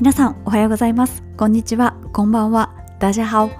[0.00, 1.22] 皆さんおはようございます。
[1.36, 1.94] こんにちは。
[2.14, 2.74] こんばんは。
[3.00, 3.50] ダジャハオ。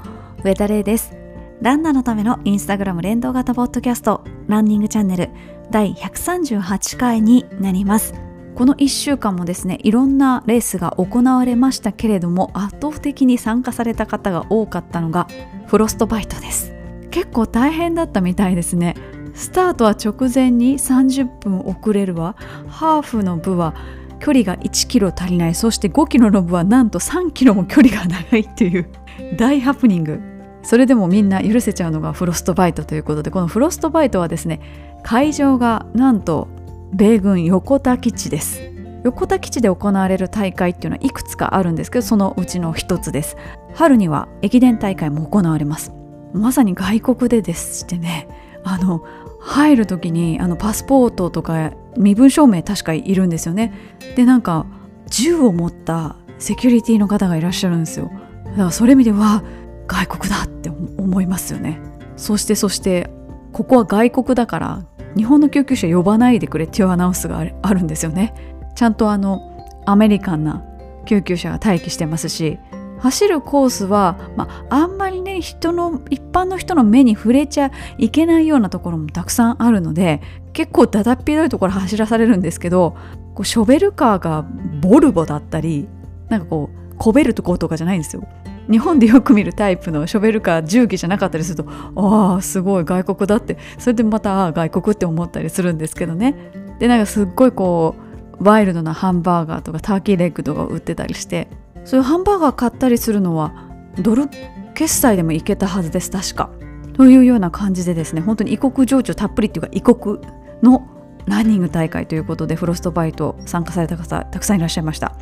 [0.42, 1.14] 上田玲です。
[1.60, 5.28] ランナーのためのインスタグラム連動型ポッドキャストランニングチャンネル
[5.70, 8.14] 第138回になります。
[8.54, 15.28] この1週間もですねいろんなレースが行われましたけれども圧倒的に参加された方が多かったのが
[15.66, 16.72] フロストバイトです。
[17.10, 18.94] 結構大変だったみたいですね。
[19.34, 22.34] スタートは直前に30分遅れるわ。
[22.66, 23.74] ハーフの部は
[24.20, 25.54] 距離が1キロ足りない。
[25.54, 28.88] そして5キロの部はなんと3キロも距離が長いっていう
[29.36, 30.20] 大ハプニング。
[30.62, 34.60] それでもみんな許せちゃうのがフロストバイトということでこのフロストバイトはですね
[35.02, 36.48] 会場がなんと
[36.92, 38.60] 米軍横田基地です。
[39.02, 43.36] 横田基地で行われる大会っていうのはいくつかあるんですけどそのうちの一つです。
[43.74, 45.92] 春には駅伝大会も行われます。
[46.34, 48.28] まさに外国でですしてね
[48.62, 49.02] あの
[49.40, 53.72] 入る時にあのパスポートとか身分証明確かいるんですよね。
[54.14, 54.66] でなんか
[55.08, 58.10] 銃を持ったセキュリティの方がいらっしゃるんですよ。
[58.44, 59.42] だからそれ見てわ
[59.86, 61.80] 外国だって思いますよね。
[62.16, 63.10] そしてそして
[63.52, 64.84] ここは外国だから
[65.16, 68.34] 日本の救急車呼ばないでくれっていうアナウンスがあるんですよね。
[68.76, 69.40] ちゃんとあの
[69.86, 70.62] アメリカンな
[71.06, 72.58] 救急車が待機してますし
[73.00, 80.20] 走るコースは、まあ、あんまりね人の一般の人の目に触れちゃいけないようなところもたくさんあるので
[80.52, 82.96] 結構だだっ広いところ走らされるんですけど
[83.34, 84.46] こうショベルカーが
[84.80, 85.88] ボルボだったり
[86.28, 88.26] なんかこうコベルトコーとかじゃないんですよ。
[88.70, 93.56] 日本でよく見るタイプのショベルカー重機じゃなかったりするとああすごい外国だって。
[93.78, 96.36] それでまたああ外国って思ったりするんですけどね。
[96.78, 97.96] でなんかすっごいこ
[98.38, 101.48] うワイルドなハンバーガーとかターキーレッグとか売ってたりして
[101.84, 103.52] そういうハンバーガー買ったりするのは
[103.98, 104.28] ドル
[104.74, 106.50] 決済でもいけたはずです確か。
[106.94, 110.18] というような感じでですね本当に異国情緒たっぷりっていうか異国
[110.62, 110.86] の
[111.26, 115.14] ランニング大会ということでフロストバイト参加された方たくさんいらっしゃいました。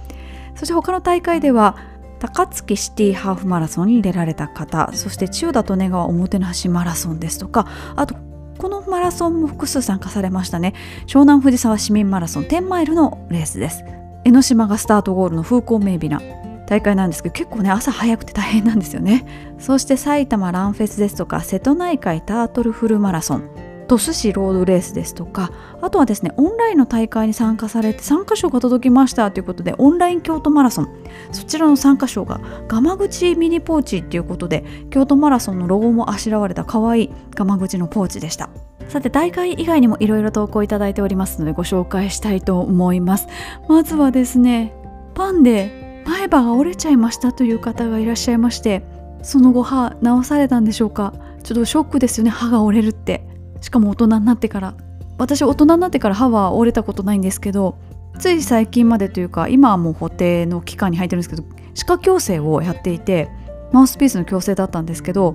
[0.54, 1.76] そして他の大会では
[2.18, 8.16] 高槻シティハーフマラソンに出られた方そして千代田利根川おもてなしマラソンですとかあと
[8.58, 10.74] このマラソンも複数参加されましたね。
[11.06, 13.84] 湘南藤沢市民マラソン10マイルのレースです。
[14.24, 16.20] 江ノ島がスタートゴールの風光明媚な
[16.68, 19.54] 大会なんですけど結構ね朝早くて大変なんですよね。
[19.58, 23.50] そして埼玉ランフェスですとか瀬戸内海タートルフルマラソン
[23.88, 30.88] 鳥栖市ロードレースですとかあとはですねオンラインの大会に参加されて参加賞が届きましたということでオンライン京都マラソン
[31.32, 38.50] そちらの参加賞がガマ口ミニポーチっていうことで京都マラソンのロゴもあしらわれた可愛いガマ口のポーチでした。
[38.88, 43.26] さて大会以外にもいろいろ投稿いただいておりますのでご紹介したいと思います。
[43.68, 44.74] まずはですね
[45.14, 48.82] パンで前歯が折れちゃいましたという方がいらっしゃいまして
[49.22, 51.12] その後歯治されたんでしょうか？
[51.42, 53.24] ちょっとショックですよね歯が折れるって。
[53.60, 54.74] しかも大人になってから。
[55.18, 57.76] 私大人になってから歯は折れたことないんですけど
[58.20, 61.42] つい最近までというか今はもう補定の期間に入ってるんですけど
[61.74, 63.28] 歯科矯正をやっていて
[63.72, 65.34] マウスピースの矯正だったんですけど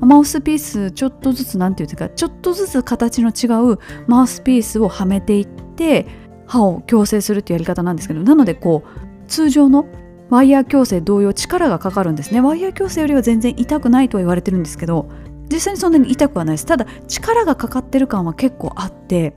[0.00, 6.08] マウスピースちょっとずつ何て言うかちょっとずつ形の違うマウスピースをはめていって
[6.46, 9.86] 歯を矯正するっていうやり方なんですけどなのでこう通常の
[10.30, 12.40] ワイヤー矯正同様力がかかるんですね。
[12.40, 15.08] ワイヤー矯正よりは全然痛くないとは言われてるんですけど
[15.52, 16.66] 実際にそんなに痛くはないです。
[16.66, 19.34] ただ力がかかってる感は結構あって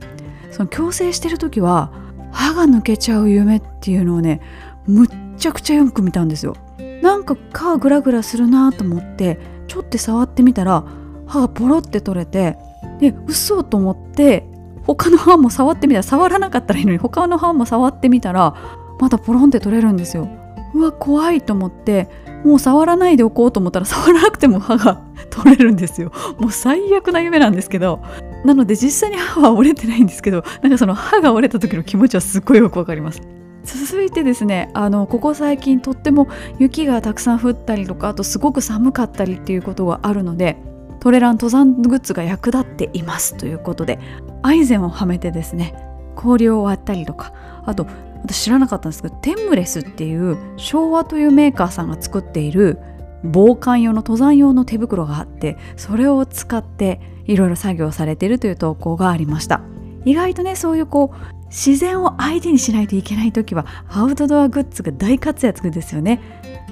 [0.50, 1.92] その矯正してる時は
[2.30, 4.40] 歯が抜けちゃう夢っていうのをね
[4.86, 6.56] むっちゃくちゃよく見たんですよ。
[7.02, 10.84] なんか歯グラグラするなと思ってちょっと触ってみたら
[11.26, 12.56] 歯がポロって取れて
[13.00, 14.46] で嘘と思って
[14.84, 18.54] 他の歯も触ってみたら触らなかったらいいのに他の歯も触ってみたら
[19.00, 20.28] またポロンって取れるんですよ。
[20.74, 22.08] うわ怖いと思って
[22.44, 26.12] もう触らないでおこうと思ったら触らなくても歯が取れるんですよ。
[26.38, 28.00] もう最悪な夢なんですけど。
[28.44, 33.22] なので実際に歯は折れてないんですけどなんかその歯が折れた時の気持ちはすっごいよくわかります。
[33.64, 40.58] 続いてですねあのここ最近とっても雪がたくさん降ったりとかあとすごく寒かったりっていうことがあるので
[41.00, 43.98] トレラン登山グッズが役立っていますということで
[44.42, 45.74] アイゼンをはめてですね
[46.14, 47.32] 氷を割ったりとか
[47.64, 47.86] あと
[48.24, 52.78] 私知らなかったんですけどテンムレスっていう昭和というメーカーさんが作っている
[53.22, 59.62] 防寒用の登山用の手袋があってそれを使っていろいろ作業されているという投稿がありました。
[60.04, 66.20] 意外とねそういうこう自然を相手にしないといけない時はアウトドアグッズが大活躍ですよね。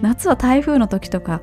[0.02, 1.40] 夏は台風の時とか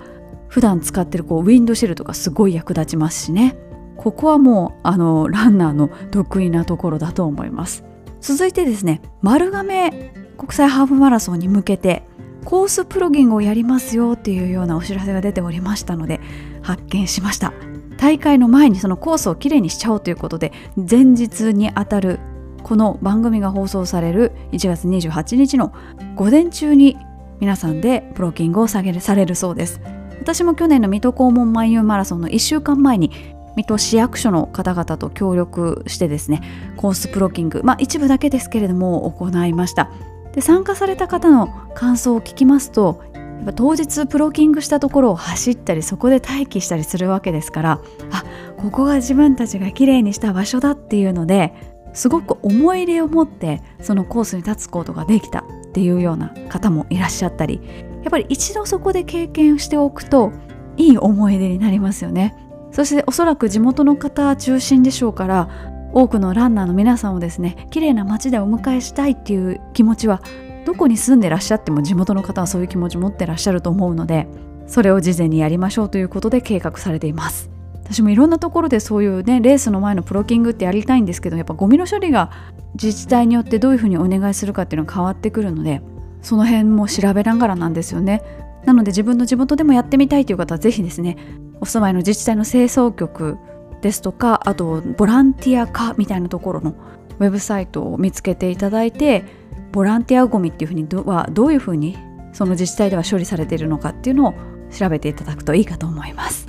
[0.48, 3.56] 普段使ってるこうウィンドシェルとかすごい役立ちますしね。
[3.98, 7.84] ここはもうあのランナーの得意なところだと思います。
[8.22, 12.04] 続いてですね丸亀国際ハーフマラソンに向けて
[12.46, 16.20] コースプロギングをやりますよっていうようなお知らせが出ておりましたので
[16.62, 17.54] 発見しました。
[17.98, 22.20] 大会の前にそのコースをきれいにしちゃおうということで前日にあたる
[22.64, 25.74] この番組が放送される1月28日の
[26.16, 26.98] 午前中に
[27.42, 29.82] 皆さんでプロキングを下げされるそうです。
[30.22, 33.12] 私も去年の水戸黄門万有マラソンの1週間前に
[33.56, 36.42] 水戸市役所の方々と協力してですね
[36.78, 39.92] コースプロキングまあ一部だけですけれども行いました。
[40.34, 47.82] で参加された方の感想を聞きますとやっぱ当日プロキングしたところを走ったりそこで待機したりするわけですから
[48.12, 48.24] あ
[48.58, 51.54] ここが自分たちがきれいにした場所だっていうので
[51.94, 57.62] すごく思い入れを持ってそのコースに立つことができたっていうような方もいらっしゃったり
[58.04, 60.32] やっぱり一度そこで経験しておくと
[60.78, 62.36] いい思い出になりますよね。
[62.72, 65.50] そしておそらく地元の方中心でしょうから
[65.94, 70.22] 多くのランナーの皆さんをですね綺麗な街でお迎えしたいっていう気持ちは
[70.66, 74.28] どこに住んでらっしゃっても地元の方はそういう気持ち持ってらっしゃると思うので
[74.68, 77.50] それを事前にやりましょうということで計画されています。
[77.90, 82.30] 私もいろんなところでそういうねレースの前のプロキングってやりたいんですけどやっぱゴミの処理が
[82.76, 85.82] 自治体によってどういうふうにお願いするかっていうのが変わってくるので
[86.22, 88.22] その辺も調べながらなんですよね。
[88.66, 91.18] なので自分の地元でもやってみたいという方は是非ですね
[91.62, 93.38] お住まいの自治体の清掃局
[93.82, 96.76] ですとかあとボランティア課みたいなところの
[97.20, 99.26] ウェブサイトを見つけていただいて
[99.72, 101.98] ボランティアゴミっていうふうにどはどういうふうに
[102.34, 104.34] その自治体では処理されているのかっていうのを
[104.72, 106.48] 調べていただくといいかと思います。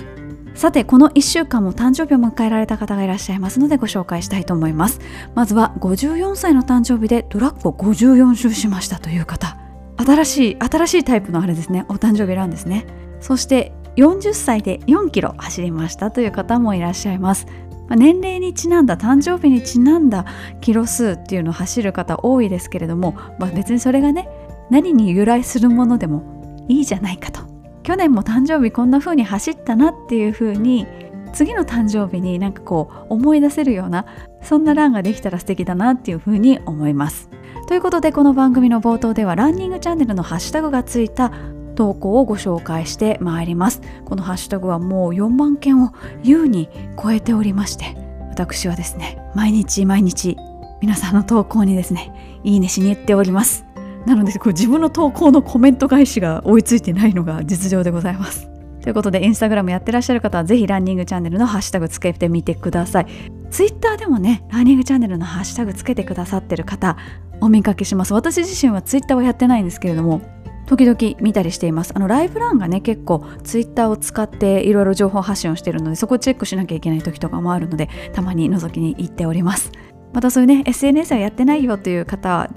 [0.53, 4.99] さてこの1週間も誕生日を迎えられた方がいらっしゃいますのでご紹介したいと思います。
[5.33, 9.57] まずは54歳の誕生日でトラックを54周しましたという方。
[9.97, 11.85] 新しい新しいタイプのあれですね。
[11.89, 12.85] お誕生日なんですね。
[13.21, 17.45] そして40歳で4キロ走りましたという方もいらっしゃいます。
[17.89, 20.25] 年齢にちなんだ誕生日にちなんだ
[20.61, 24.29] キロ数っていうのを走る方多いですけれども、まあ、別にそれがね
[24.69, 27.41] 何に由来するものでもいいじゃないかと。
[27.83, 30.87] 去年も誕生日こんな風に走ったなっていう風に
[31.33, 34.05] 次の誕生日になんかこう思い出せるような
[34.41, 37.29] そんな欄ができたら素敵だなっていう風に思います。
[37.67, 41.31] ということでこの番組の冒頭ではランニングチャンネルのハッシュタグがついた
[41.81, 43.81] 投稿をご紹介してまいります。
[44.05, 46.69] このハッシュタグはもう4万件を優に
[47.01, 47.97] 超えておりまして
[48.29, 50.37] 私はですね毎日毎日
[50.79, 53.65] 皆さんの投稿にですねいいねしに行っております。
[54.05, 58.47] なのでこう自分の投稿のコメント返しが追いついてないのが実情でございます。
[58.83, 63.07] ということでインスタグラムやってらっしゃる方はぜひランニングチャンネルのハッシュタグつけてみてください。
[63.49, 66.95] ツイッターでもねランニングチャンネルのハッシュタグつけてくださってる方
[67.39, 68.13] お見かけします。
[68.13, 70.21] 私自身はツイッターはやってないんですけれども
[70.71, 71.91] 時々見たりしています。
[71.93, 79.73] あのライブランがね結構ツイッターを使っていろいろ情報発信をしているのでそこをチェックしなきゃいけない時とかもあるのでたまに覗きに行っております。
[80.13, 82.49] またそういうね SNS はやってないよという方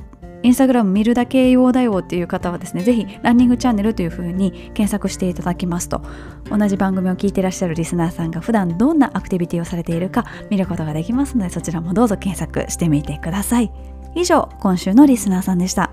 [0.44, 6.02] インスタグラム見るだけ用だよっていう方はですねぜひランニングチャンネルという風に検索していただきますと
[6.50, 13.72] 同じ番組を聞いていらっしゃるリスナーさんが普段どんなアクティビティをされているか見ることができますのでそちらもどうぞ検索してみてください。
[14.14, 15.90] 以上今週のリスナーさんでした。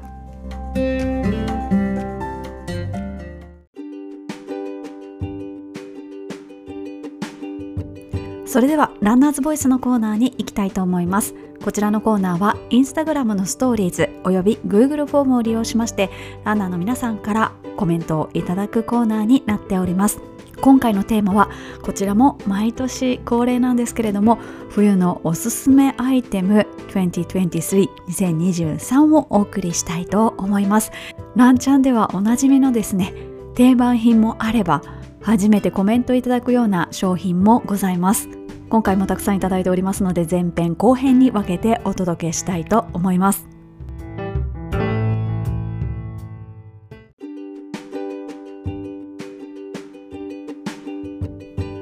[8.51, 11.33] それではランナーズボイスのコーナーに行きたいと思います。
[11.63, 16.09] こちらのコーナーはインスタグラムのストーリーズおよび Google フォームを利用しまして
[16.43, 20.19] ランナーの皆さんからコメントをいただくコーナーになっております。
[20.59, 21.49] 今回のテーマは
[21.81, 24.37] こちらも毎年恒例なんですけれども
[24.69, 30.91] 冬のおすすめアイテム2023-2023をお送りしたいと思います。
[31.37, 33.13] ランチャンではおなじみのですね
[33.55, 34.81] 定番品もあれば
[35.21, 38.40] 初めてコメントいただくような商品もございます。
[38.71, 43.45] 今回もたくさんいただいておりますので前編後編に分けてお届けしたいと思います。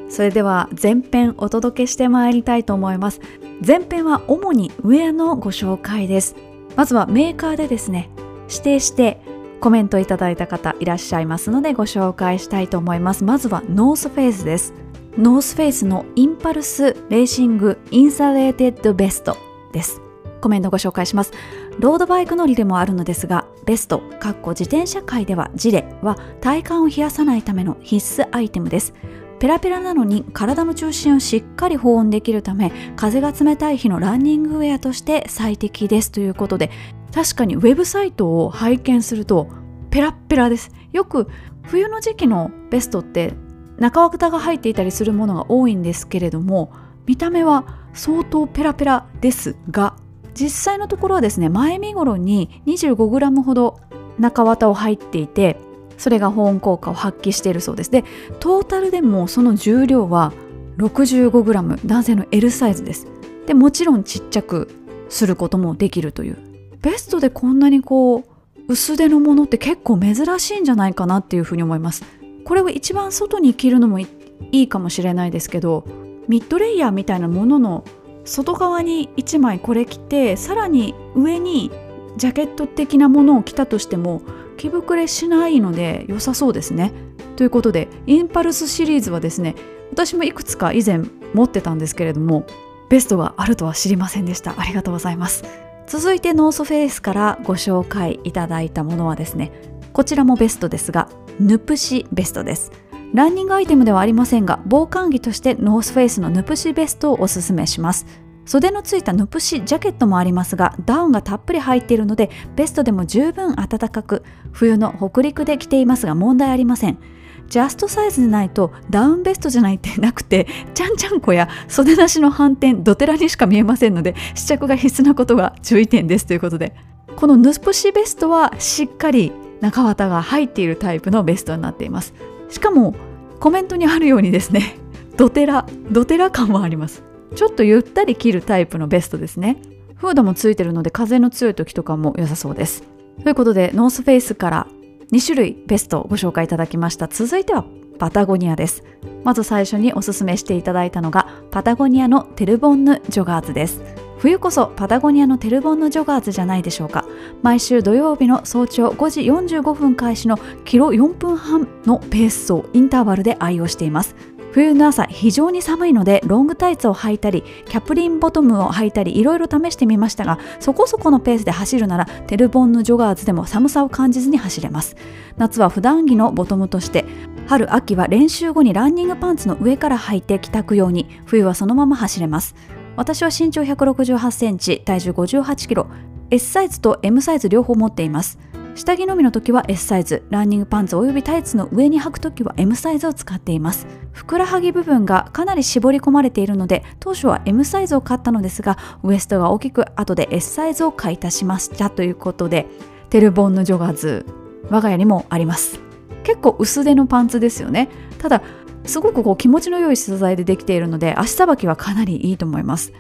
[0.10, 3.22] それでは前編お届けしてまいりたいと思います。
[3.66, 6.36] 前編は主にウェアのご紹介です。
[6.76, 8.10] まずはメーカーでですね
[8.50, 9.22] 指定して
[9.62, 13.24] コメントいただいた方いらっしゃいますのでご紹介したいと思います。
[13.24, 14.74] まずはノースフェイスです。
[15.18, 19.38] ノースフェイスのインパルスレーシングインサレーテッドベスト
[19.74, 20.02] です。
[20.40, 21.34] コメントご紹介します。
[21.80, 28.94] ロードバイク乗りでもあるのですがベストかっこ自転車界ではジレは体幹を冷やさないための必須アイテムです。
[29.40, 36.70] ペラペラなのに体の中心をしっかり保温できるため風が冷たい日のランニングウェアとして最適ですということで
[37.14, 39.48] 確かにウェブサイトを拝見すると
[39.90, 40.72] ペラッペラです。
[40.92, 41.28] よく
[41.64, 43.34] 冬の時期のベストって
[43.80, 46.72] 中綿が入っていたりするものが多いんですけれども
[47.06, 49.96] 見た目は相当ペラペラですが
[50.34, 53.80] 実際のところはですね前身頃に 25g ほど
[54.20, 55.58] 中綿を入っていて
[55.98, 57.92] それが保温効果を発揮しているそうです。
[57.92, 58.06] で
[58.40, 60.32] トータルでもその重量は
[60.78, 63.08] 65g 男性の L サイズです。
[63.48, 64.70] でもちろんちっちゃく
[65.10, 66.38] することもできるという。
[66.82, 68.24] ベストでこんなにこう
[68.70, 72.06] 薄手のものって結構珍しいんじゃないかなっていうふうに思います。
[72.44, 74.08] これを一番外に着るのもい
[74.52, 75.86] いかもしれないですけど
[76.28, 77.84] ミッドレイヤーみたいなものの
[78.26, 81.72] 外側に1枚これ着てさらに上に
[82.18, 84.22] ジャケット的なものを着たとしても
[84.58, 86.92] 着膨れしないので良さそうですね。
[87.40, 89.56] ということでインパルスシリーズはですね
[89.92, 91.00] 私もいくつか以前
[91.34, 92.46] 持ってたんですけれども
[92.90, 95.46] ベストがあるとは知りませんでしたありがとうございます
[95.88, 99.54] 続いてノースフェイスからご紹介いただいたものはですね
[99.94, 101.08] こちらもベストですが
[101.40, 102.72] ヌプシベストです。
[103.14, 108.06] ランニングアイテムではありませんが防寒着としてノースフェイスのヌプシベストをおすすめします。
[108.46, 117.00] 袖のついたヌプシジャケットもありますがダウンがたっぷり入っているのでベストでも十分暖かく冬の北陸で着ていますが問題ありません。
[117.48, 126.26] ジャストサイズでないとダウンベストじゃないってなくてちゃんちゃんこや袖なしの反転ドテラにしか見えませんので試着が必須なことが注意点です。
[126.26, 126.76] ということで。
[127.16, 132.14] このヌプシベストはしっかり中綿が入っているタイプのベストになっています。
[132.50, 132.96] しかも
[133.40, 134.78] コメントにあるようにですね
[135.18, 137.04] ドテラドテラ感はあります。
[137.36, 139.58] ちょっとゆったり着るタイプのベストですね。
[139.96, 142.84] フードもついてるので風の強い時とかも良さそうです。
[143.24, 144.68] ということでノースフェイスから
[145.12, 147.08] 2種類ベストをご紹介いただきました。
[147.08, 147.66] 続いては
[148.00, 148.84] パタゴニアです。
[149.24, 153.82] まず最初におすすめしていただいたのがパタゴニアのテルボンヌジョガーズです。
[154.20, 157.06] 冬こそパタゴニアのテルボンヌジョガーズじゃないでしょうか。
[157.42, 164.16] 毎週土曜日の早朝5時45分開始のキロ4分半のペース走インターバルで愛用しています。
[164.52, 174.98] 冬の朝非常に寒いのでロングタイツを履いたりキャプリンボトムを履いたりいろいろ試してみましたがそこそこのペースで走るならテルボンヌジョガーズでも寒さを感じずに走れます。
[175.38, 177.06] 夏は普段着のボトムとして
[177.48, 182.56] 春秋は練習後にランニングパンツの上から履いて帰宅用に冬はそのまま走れます。
[182.96, 185.88] 私は身長168センチ体重58キロ
[186.32, 188.38] S サイズと M サイズ両方持っています。
[188.76, 193.88] 下着のみの時は S サイズランニングパンツおよびタイツの上に履く時は M サイズを使っています。
[194.14, 201.90] ふくらはぎ部分がかなり絞り込まれているので当初は M サイズを買ったのですがウエストが大きく後で S サイズを買い足しました。
[201.90, 202.68] ということで
[203.10, 204.26] テルボンのジョガーズ
[204.70, 205.82] 我が家にもあります。
[206.24, 207.90] 結構薄手のパンツですよね。
[208.20, 208.44] ただ
[208.90, 212.92] すごくこう気持ちの良い素材でできているので足さばきはかなりいいと思います。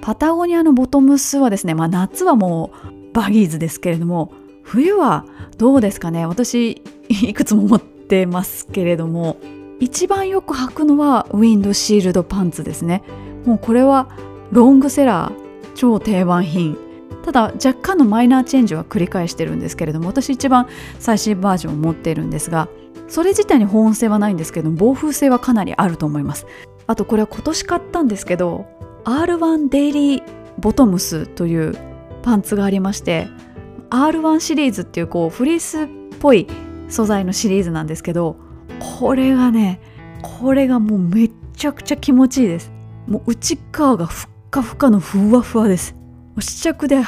[0.00, 2.70] パタゴニアのボトムスはですね、まあ、夏はも
[3.12, 5.24] うバギーズですけれども冬は
[5.56, 6.26] どうですかね。
[6.26, 9.36] 私いくつも持ってますけれども。
[9.80, 13.02] 一番よく履くのはウィンドシールドパンツですね。
[13.44, 14.08] もうこれは
[14.50, 16.76] ロングセラー超定番品。
[17.24, 20.66] ただ若干のマイナーチェンジは繰り返してるんですけれども私一番
[20.98, 22.68] 最新バージョンを持っているんですが
[23.08, 26.46] それ自体に保温性はないんですけど防風性はかなりあると思います。
[26.86, 28.66] あとこれは今年買ったんですけど
[29.04, 30.22] R1 デイリー
[30.58, 31.76] ボトムスという
[32.22, 33.28] パンツがありまして
[33.90, 35.88] R1 シリーズっていうこうフリースっ
[36.20, 36.46] ぽい
[36.88, 38.36] 素材のシリーズなんですけど
[38.98, 39.80] これがね
[40.22, 42.72] これがもうめっちゃくちゃ気持ちいいです。
[43.06, 45.94] もう内側がふっかふかのふわふわです。
[46.40, 47.00] 試着で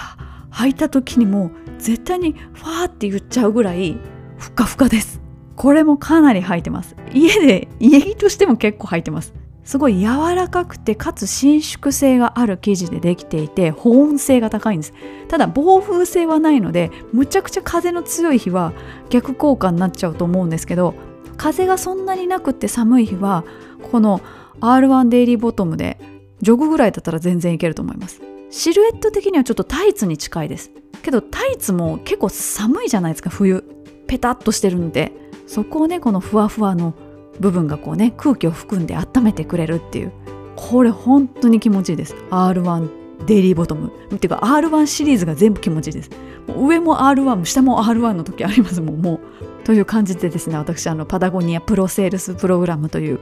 [0.50, 3.98] 履いた時にも絶対にファーって言っちゃうぐらい
[4.38, 5.20] ふかふかです。
[5.60, 6.96] これもかなり履いてます。
[7.12, 9.34] 家で家着としても結構履いてます。
[9.62, 14.94] すごい柔らかくてかつ伸縮性がある生地でできていて保温性が高いんです。
[15.28, 18.72] ただ防風性はないのでむちゃくちゃ風の強い日は
[19.10, 20.94] 逆効果になっちゃうと思うんですけど
[21.36, 23.44] 風がそんなになくって寒い日は
[23.92, 24.22] この
[24.62, 25.98] R1 デイリーボトムで
[26.40, 28.22] ジョグぐらいだったら全然いけると思います。
[28.48, 30.70] シルエット的にはちょっとタイツに近いです。
[31.02, 33.62] けどタイツも結構寒いじゃないですか冬。
[34.06, 35.28] ペタッとしてるので。
[35.50, 36.94] そこをねこのふわふわの
[37.40, 40.12] 部分がこうね空気を含んで温めてくれるっていう。
[40.54, 42.14] これ本当に気持ちいいです。
[42.30, 43.92] R1 デイリーボトム。
[44.14, 46.10] っていうか R1 シリーズが全部気持ちいいです。
[46.56, 48.80] 上も R1 下も R1 の時あります。
[48.80, 49.20] もんもう。
[49.64, 53.18] という感じでですね私あのパタゴニアプロセールスプログラムという。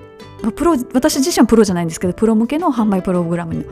[0.54, 3.62] プロ私自身はプロじゃないんですけどプロ向けの販売プログラムの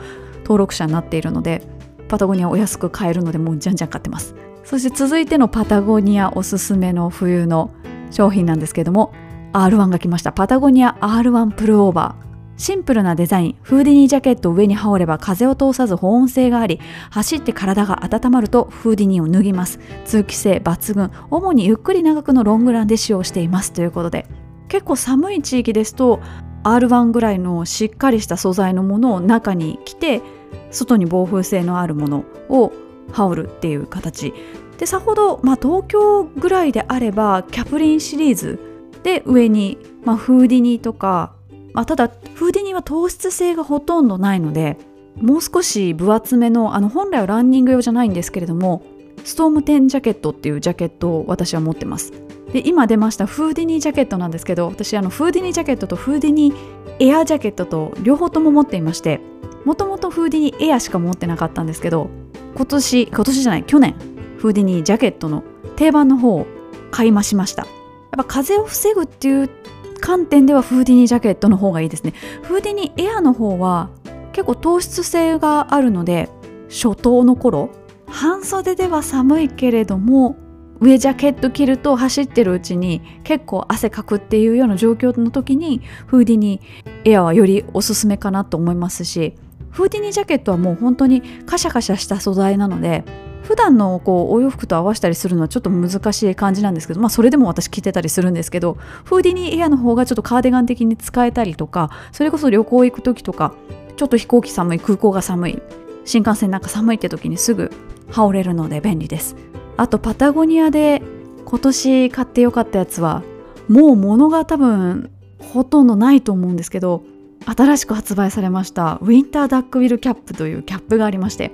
[0.45, 1.61] 登録者になっているので
[2.09, 4.35] パタゴニアお安く買えるのでもうじゃんじゃん買ってます。
[4.65, 7.71] そして続いてのパタゴニアおすすめの冬の
[8.11, 9.13] 商品なんですけども
[9.53, 10.33] R1 が来ました。
[10.33, 12.27] パタゴニア R1 プルオーバー
[12.59, 13.57] シンプルなデザイン。
[13.63, 19.79] フーディニージャケットを上に羽織れば風を通さず保温性があり走って体が温まるとフーディニーを脱ぎます。
[20.05, 21.11] 通気性抜群。
[21.31, 24.27] 主にゆっくり長くのロングランで使用していますということで。
[24.69, 26.21] 結構寒い地域ですと
[26.65, 30.23] R1 ぐらいのしっかりした素材のものを中に着て
[30.71, 32.73] 外に防風性のあるものを
[33.13, 34.35] 羽織るっていう形。
[34.79, 38.59] でさほど、まあ、東京ぐらいであればキャプリンシリーズ
[39.03, 41.35] で上に、まあ、フーディニーとか、
[41.73, 44.77] まあ、ただフーディニーは糖質性がほとんどないので
[45.17, 48.83] もう少し分厚めのあの本来はランニング用じゃないんですけれども
[49.25, 52.13] ストーム10ジャケットっていうジャケットを私は持ってます。
[52.53, 56.57] で今出ましたフーディニージャケットなんですけど私あのフーディニージャケットとフーディニー
[57.01, 59.21] エアジャケットと両方とも持っていまして
[59.65, 62.09] もともとフーディニーエアしか持ってなかったんですけど
[62.55, 63.97] 今年今年じゃない去年
[64.47, 65.43] フーディニージャケットの
[65.75, 66.47] 定番の方を
[66.93, 67.65] 買い増しました。
[67.65, 67.71] やっ
[68.19, 69.51] ぱ風を防ぐっていう
[69.99, 72.13] 観点ではフーディニージャケットの方がいいですね。
[72.43, 73.91] フーディニーエアの方は
[74.31, 76.29] 結構糖質性があるので
[76.69, 77.71] 初冬の頃
[78.07, 80.37] 半袖では寒いけれども
[80.79, 89.35] 上ジャケット着ると走ってるうちに結構汗かくっていうような状況の時にフーディニーエアはよりおすすめかなと思いますし
[89.71, 93.05] フーディニージャケットはもう本当にカシャカシャした素材なので
[93.47, 98.75] 普段のこうお洋服と合わせたりするのはちょっと難しい感じなんですけど、まあ、それでも私着てたりするんですけど
[99.05, 103.55] フーディニーエアの方がちょっとカーディガン的に使えたりとかそれこそ旅行行く時とか
[103.97, 105.63] ちょっと飛行機寒い空港が寒い
[106.05, 107.71] 新幹線なんか寒いって時にすぐ
[108.11, 109.35] 羽織れるので便利です。
[109.77, 111.03] あとパタゴニアで
[111.45, 113.23] 今年買ってよかったやつは
[113.69, 117.03] もう物が多分ほとんどないと思うんですけど
[117.45, 121.53] 新しく発売されましたウィンターダックウィルキャップというキャップがありまして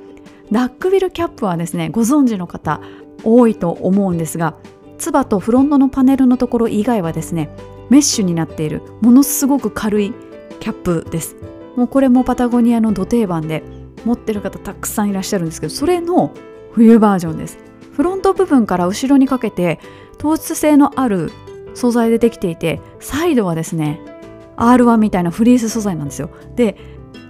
[0.53, 2.81] ダックウィルキャップはですねご存知の方
[3.25, 4.55] 多いと思うんですが
[4.99, 7.51] つばとフロントのパネルのところ以外はですね
[7.89, 10.13] メッシュになっているものすごく軽い
[10.61, 11.37] キャップです。
[11.77, 13.63] もうこれもパタゴニアの土定番で
[14.05, 16.33] 持ってる方たくさんいらっしゃるんですけどそれの
[16.73, 17.59] 冬バージョンです。
[17.93, 19.81] フロント部分から後ろにかけて
[20.19, 21.33] 糖質性のある
[21.75, 24.01] 素材でできていてサイドはですね
[24.57, 26.31] R1 みたいなフリース素材なんですよ。
[26.55, 26.77] で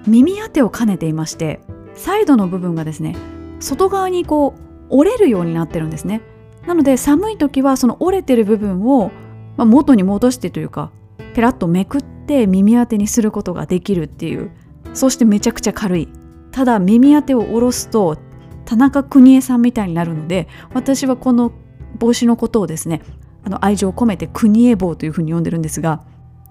[0.06, 1.60] 耳当てを兼ねていまして
[1.94, 3.16] サイドの部分がですね
[3.60, 6.20] 外側にこう折れるようになってるんですね。
[6.66, 9.10] なので寒い時はその折れてる部分を、
[9.56, 10.92] まあ、元に戻してというか
[11.34, 14.50] ペラッとめくって耳当てにすることができるっていう。
[14.94, 16.08] そしてめちゃくちゃ軽い。
[16.50, 18.18] ただ耳当てを下ろすと
[18.64, 21.52] 田中邦衛さんみたいになるので私はこの
[21.98, 23.02] 帽子のことをですね
[23.42, 26.04] あの愛情を込めて邦衛帽というふうに呼んでるんですが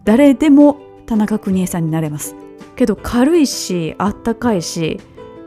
[0.04, 2.36] 誰でも田中邦衛さんになれます。
[2.76, 5.00] けど軽いしあったかいし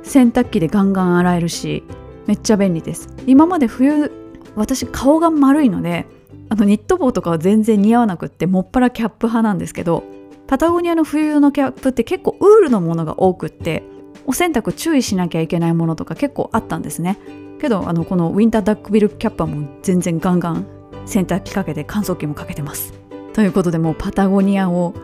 [0.05, 1.83] 洗濯機でガンガン洗えるし
[2.27, 3.09] めっちゃ便利です。
[3.27, 4.13] 今まで冬
[4.55, 6.07] 私顔が丸いので
[6.49, 10.05] あのニット帽とかは全然似合わなくってもっぱらキャップ派なんですけど
[10.47, 13.83] パタゴニアの冬のキャップって結構ウールのものが多くって
[14.27, 17.19] お洗濯注意しなきゃいけないものとか結構あったんですね。
[17.61, 20.67] けどあのこのウィンターダックビルキャップはもう全然ガンガン
[21.07, 22.93] 洗濯機かけて乾燥機もかけてます。
[23.33, 24.95] ということでもうパタゴニアを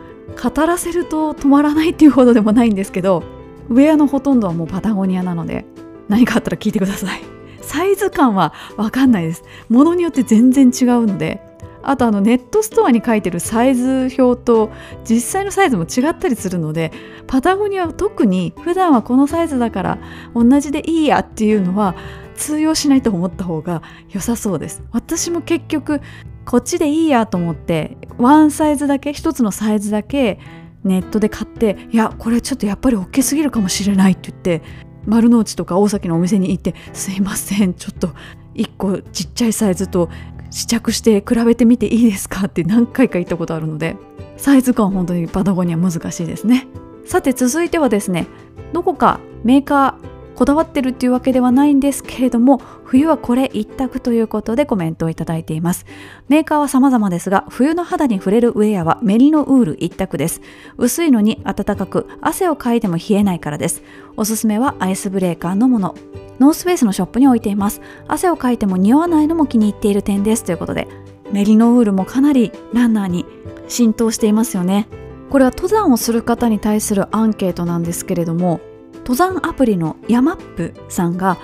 [0.41, 3.23] 語らせると止まらないっていうほどでもないんですけど
[3.69, 5.65] ウェアのほとんどはもうパタゴニアなので
[6.07, 7.21] 何かあったら聞いてください。
[7.61, 9.43] サイズ感はわかんないです。
[9.69, 11.41] ものによって全然違うので
[11.83, 14.71] あとあのネットストアに書いてるサイズ表と
[15.03, 16.91] 実際のサイズも違ったりするので
[17.27, 19.97] パタゴニアは特に普段はこのサイズだから
[20.35, 21.95] 同じでいいやっていうのは
[22.35, 24.83] 通用しないと思った方が良さそうです。
[24.91, 26.01] 私も結局
[26.45, 30.39] こっちでいいやと思ってワンサイズだけ一つのサイズだけ
[30.83, 34.61] ネットで買っていやこれちょっとやっぱり大きすぎるかもしれないって言って
[35.05, 38.09] 丸の内とか大崎のお店に行ってすいませんちょっと
[38.55, 40.09] 1個ちっちゃいサイズと
[40.49, 43.95] 試着して比べてみていいですかって何回か言ったことあるので
[44.37, 46.67] サイズ感本当にパタゴニア難しいですね。
[47.05, 48.27] さて続いてはですね
[48.73, 55.85] どこかメーカーこだわってるっていうわけではないんですけれども冬はこれ一択ということでコメントをいただいています。
[56.29, 60.41] メーカーは様々ですが冬の肌に触れるウェアはメリノウール一択です。
[60.79, 63.83] 薄いのに暖かく汗をかいても冷えないからです。
[64.17, 65.93] おすすめはアイスブレーカーのもの。
[66.39, 67.79] ノースフェイスのショップに置いています。
[68.07, 70.43] 汗をかいても匂わないのも気に入っている点です。
[70.43, 70.87] ということで
[71.31, 73.27] メリノウールもかなりランナーに
[73.67, 74.87] 浸透していますよね。
[75.29, 78.59] これは登山をする方に対するアンケートなんですけれども
[79.01, 81.37] 登山アプリのヤマップさんが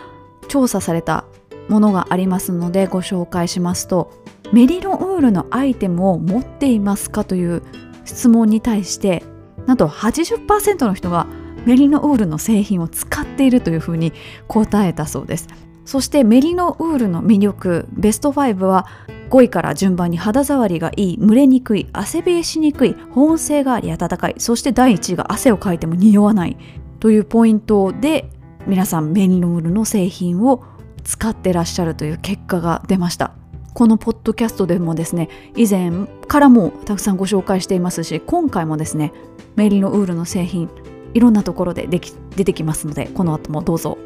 [0.47, 1.25] 調査された
[1.69, 4.11] ものがありますのでご紹介しますと
[4.53, 7.63] メリノウールのアイテムを持っていますかという
[8.05, 9.23] 質問に対して
[9.65, 11.27] なんと80%の人が
[11.65, 14.13] メリノウールの製品を使っているというふうに
[14.47, 15.47] 答えたそうです。
[15.83, 18.87] そしてメリノウールの魅力ベスト5は
[19.29, 26.57] 5位から順番に肌触りがいい蒸れにくい汗冷えしにくい保温性があり暖かいそして第1位が汗をかいても匂わない。
[26.99, 28.29] というポイントで
[28.65, 30.63] 皆さんメニノールの製品を
[31.03, 33.33] 使ってらっしゃるという結果が出ました。
[33.73, 39.13] このポッドキャストでもですね以前からもたくさんご紹介していますし今回もですね
[39.55, 40.67] メリノウールの製品
[41.13, 43.97] いろんなところででき出てきますのでこの後もどうぞ。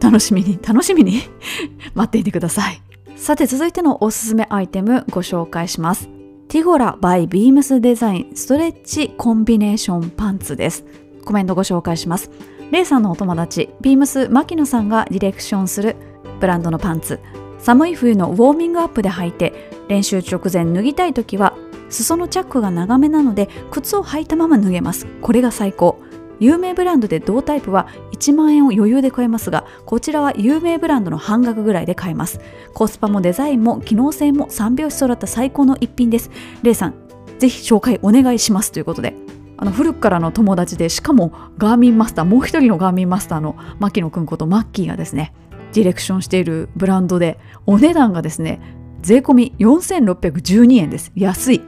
[0.00, 1.20] 楽しみに楽しみに
[1.94, 2.82] 待っていてください。
[3.14, 6.08] さて続いてのおすすめアイテムご紹介します。
[6.48, 10.84] ティゴラ by ビームスデザインストレッチコンビネーションパンツです。
[11.24, 12.30] コメントご紹介します。
[12.70, 15.96] レイさんのお友達、ビームス牧野さんがディレクションする
[16.40, 17.20] ブランドのパンツ、
[17.62, 21.56] 寒い冬のウォーミングアップで履いて練習直前脱ぎたい時は
[21.90, 25.06] 裾のチャックが長めなので靴を履いたまま脱げます。
[25.20, 26.00] これが最高。
[26.40, 32.40] 有名ブランドで同タイプは1万円を余裕で超えますがこちらは有名ブランドの半額ぐらいで買えます。
[32.74, 36.30] コスパもデザインも機能性も3拍子揃った最高の一品です。
[36.64, 36.94] レイさん
[37.38, 39.31] ぜひ紹介お願いしますということで。
[39.62, 45.32] あの古くからの友達でしかもガーミンマスターもう一人のガーミンマスターの牧野くんことマッキーがですね
[45.72, 48.60] ディレクションしているブランドでお値段がですね
[49.02, 51.12] 税込み4612円です。
[51.14, 51.60] 安い。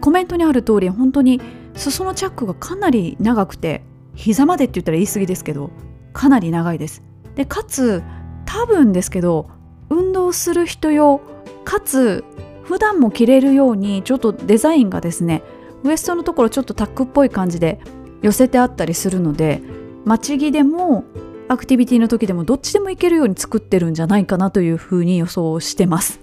[0.00, 1.40] コメントにある通り本当に
[1.74, 3.84] 裾のチャックがかなり長くて
[4.16, 5.70] 膝までって言ったら言い過ぎですけど
[6.12, 7.04] かなり長いです。
[7.36, 8.02] でかつ
[8.44, 9.48] 多分ですけど
[9.88, 11.20] 運動する人用
[11.64, 12.24] かつ
[12.64, 15.44] 普段も着れるようにちょっとデザインがですね
[15.84, 17.80] ウエストのところちょっとタックっぽい感じで
[18.22, 19.60] 寄せてあったりするので
[20.04, 21.04] 待ち着でも
[21.48, 26.20] アクティビティの時でもどっちでもいけるように作ってるんじゃないかなというふうに予想してます。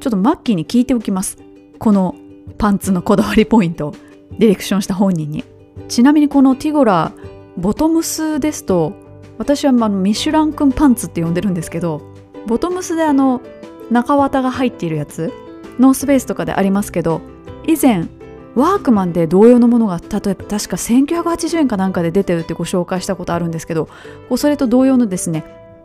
[0.00, 1.38] ちょっとマッキーに聞いておきます。
[1.78, 2.14] この
[2.58, 3.94] パンツのこだわりポイント
[4.38, 5.44] ディレクションした本人に。
[5.88, 7.12] ちなみにこのティゴラ
[7.56, 8.94] ボトムスですと
[9.38, 12.02] 私はあミシュラン君パンツって呼んでるんですけど
[12.46, 13.40] ボトムスであの
[13.90, 15.32] 中綿が入っているやつ
[15.78, 17.20] ノースベースとかでありますけど
[17.66, 18.08] 以前
[18.56, 23.88] ワークマンで同様のものが例えば確か1980円かなんかで出てるってご紹介したことあるんですけど
[24.36, 25.44] それと同様のですね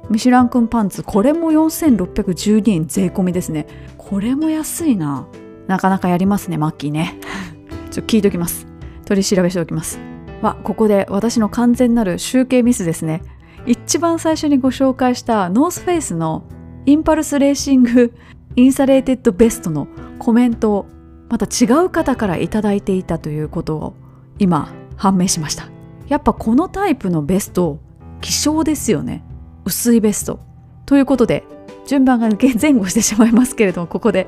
[0.10, 3.68] ミシュラン君パンツこれも4612円税込みですね。
[3.98, 5.28] これも安いな。
[5.68, 7.18] なかなかやりますねマッキーね。
[7.92, 8.68] ちょっと聞いときます。
[9.06, 10.00] 取り調べしておきます。
[10.42, 13.22] まここで私の完全なる集計ミスですね。
[13.66, 16.44] 一番最初にご紹介したノースフェイスの
[16.86, 18.14] インパルスレーシング
[18.56, 20.86] インサレーテッドベストのコメントを
[21.32, 23.94] また違う方から頂いていたということを
[24.38, 25.70] 今判明しました。
[26.10, 27.80] やっぱこのタイプのベスト
[28.20, 29.24] 希少ですよね。
[29.64, 30.42] 薄いベスト。
[30.86, 31.46] ということで
[31.88, 32.28] 順番が
[32.62, 34.28] 前後してしまいますけれどもここで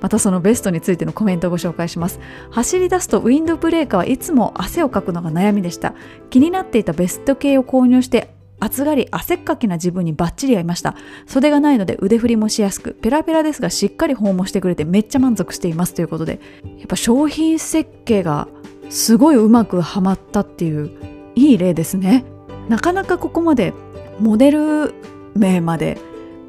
[0.00, 2.18] またそのベストについてのコメントをご紹介します。
[2.50, 5.92] 走り出すとウィンドブレーカーはいつも汗をかくのが悩みでした。
[6.30, 10.94] 気になっていたベスト系を購入して暑がり汗っかきな自分にバッチリ合いました。
[11.26, 16.38] 袖がないので腕振りもしやすくペラペラですがしっかり訪問してくれてめっちゃ満足していますということで
[16.78, 18.46] やっぱ商品設計が
[18.88, 20.92] すごいうまくはまったっていう
[21.34, 22.24] いい例ですね。
[22.68, 23.74] なかなかここまで
[24.20, 24.94] モデル
[25.34, 25.98] 名まで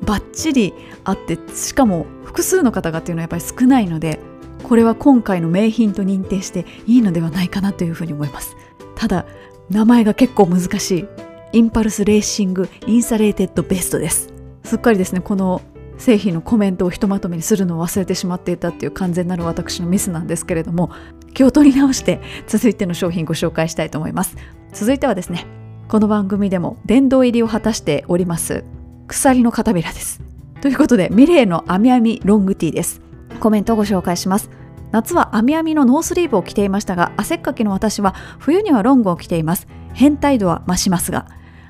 [0.05, 0.73] バッチリ
[1.03, 4.19] あってしかも複数の方がっていうのはやっぱり少ないので
[4.61, 8.55] これは今回の名品と認定していいのではないかなというふうに思います。
[8.95, 9.25] ただ
[9.71, 11.22] 名前が結構難しい。
[11.53, 14.33] インパルスレーシングインサレーテッドベストです。
[14.63, 15.61] すっかりですねこの
[15.99, 20.89] 製品のコメントをひとまとめにするのを忘れてしまっていたっていう完全なる私のミスなんですけれども
[21.35, 24.35] 気を取り直して続いての商品ご紹介したいと思います。
[24.73, 25.45] 続いてはですね
[25.89, 28.63] この番組でも殿堂入りを果たしております
[29.07, 30.23] 鎖かたびらです。
[30.59, 32.99] ということでミレーのアミアミロングティーです。
[33.39, 34.49] コメントをご紹介します。
[34.91, 39.67] 夏はアミアミのノースリーブを着ていましたが汗っかきの私は冬にはロングを着ています。
[39.93, 41.27] 変態度は増しますが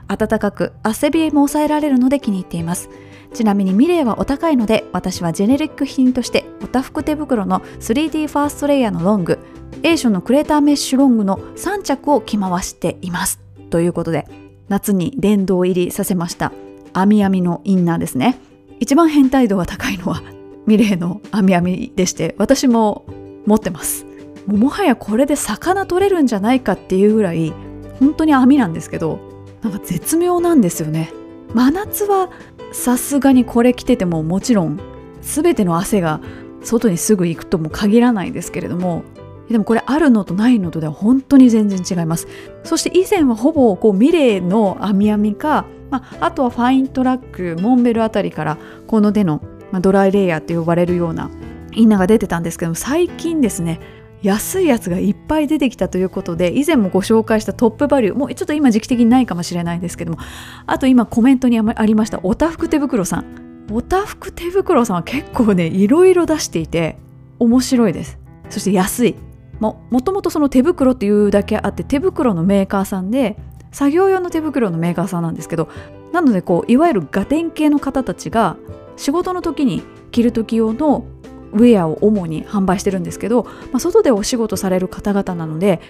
[0.07, 2.89] 暖かく汗冷えも抑えられるので気に入っています。
[3.33, 9.39] ちなみにミレーはお高いので私はジェネリック品としておたふく手袋の 3D ファーストレイヤーのロング
[9.81, 13.41] エーションのクレーターメッシュロングの3着を着回しています。
[13.71, 14.27] ということで
[14.69, 16.51] 夏に殿堂入りさせました。
[16.93, 18.39] 網網のインナーですね。
[18.79, 20.21] 一番変態度が高いのは
[20.67, 23.05] ミレーの網網でして私も
[23.45, 24.05] 持ってます。
[24.45, 27.53] もはやこれで魚取れるんじゃないかっていうぐらい
[27.99, 29.19] 本当に網なんですけど
[29.63, 31.11] なんか絶妙なんですよね。
[31.53, 32.29] 真夏は
[32.71, 34.79] さすがにこれ着ててももちろん
[35.21, 36.19] 全ての汗が
[36.63, 39.03] 外にすぐ行くとも限らないですけれども
[39.49, 42.27] でもこれあるのとないのとでは本当に全然違います。
[42.63, 51.29] そして以前はほぼこうミレーの網網かまあ、あとはファイントラックモンベルあたりからこの手の、まあ、ドライレイヤーって呼ばれるような
[51.71, 53.79] インナーが出てたんですけども最近ですね
[54.23, 60.17] 安いやつがいっぱい出てきたということで以前もご紹介したトップバリューもうちょっと今時期的にないかもしれないんですけども
[60.65, 63.43] あと今コメントにありましたおたふく手袋さん。
[63.71, 66.97] おたふく手袋さんは結構ねいろいろ出していて
[67.39, 68.17] 面白いです。
[68.49, 69.15] そして安い。
[69.59, 73.37] ももともとその手袋っていうだけあって手袋のメーカーさんで
[73.71, 75.69] 作業用の手袋のメーカーさんなんですけど
[76.11, 78.57] なのでこういわゆるガテン系の方たちが
[78.97, 81.05] 仕事の時に着る時用の
[81.53, 85.81] ウェアを主に販売してるんですけど、まあ、外でお仕事される方々なので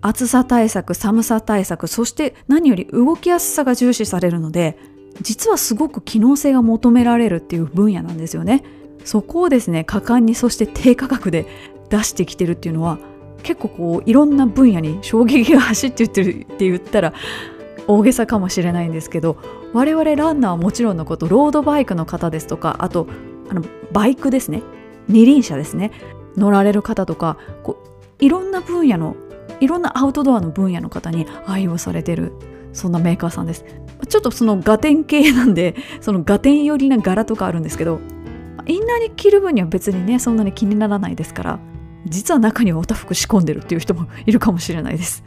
[0.00, 4.78] 暑さ対策寒さ対策そして何より動きやすさが重視されるので
[5.20, 8.64] 実はすごく機能性が求められるっていう分野なんですよね。
[9.04, 11.46] そこをですね果敢にそして低価格で
[11.88, 12.98] 出してきてるっていうのは
[13.42, 17.14] 結構こういろんな分野に衝撃が走って言ってるって言ったら
[17.86, 19.38] 大げさかもしれないんですけど
[19.72, 23.06] 我々ランナーはもちろんのことロードバイクの方ですとかあと
[23.48, 24.62] あのバイクですね。
[25.10, 25.90] 二輪車ですね。
[26.36, 27.82] 乗られる方とかこ
[28.20, 29.16] ういろんな分野の
[29.60, 32.32] いろんなアウトドアの分野の方に愛用されてる
[32.72, 33.64] そんなメーカーさんです。
[34.08, 38.00] ちょっとそのガテン系なんで そのガテン寄りな柄とかあるんですけど
[38.66, 41.58] インナーに着る分には別にねそんなに気にならないですから
[42.06, 45.22] 実は中にはおたふく仕込んでるっていう人もいるかもしれないです。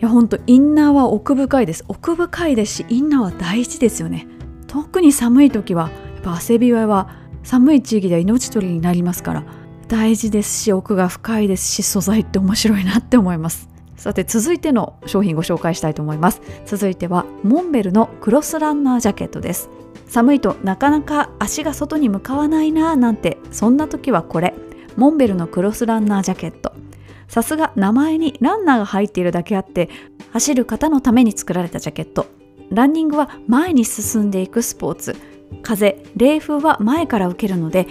[0.00, 1.84] いやほんとインナーは奥深いです。
[1.88, 4.28] 奥深いですしインナーは大事ですよね。
[4.66, 7.08] 特に寒い時はやっぱ汗びわは
[7.42, 9.44] 寒い地域では命取りになりますから
[9.88, 13.68] 大事ですし奥が深いですし素材って面白いなって思います。
[13.96, 16.40] さて続いての商品ご紹介したいと思います。
[16.66, 19.70] 続いてはモンベルのクロスランナージャケットです。
[20.06, 24.54] 寒いとなかなか足が外に向かわないなぁなんてそんな時はこれ
[24.96, 26.72] モンベルのクロスランナージャケット。
[27.28, 29.90] さすが名前にランナーが入っているだけあって
[30.32, 32.26] 走る方のために作られたジャケット。
[32.70, 35.16] ランニングは前に進んでいくスポーツ。
[35.62, 37.86] 風冷風は前から受けるので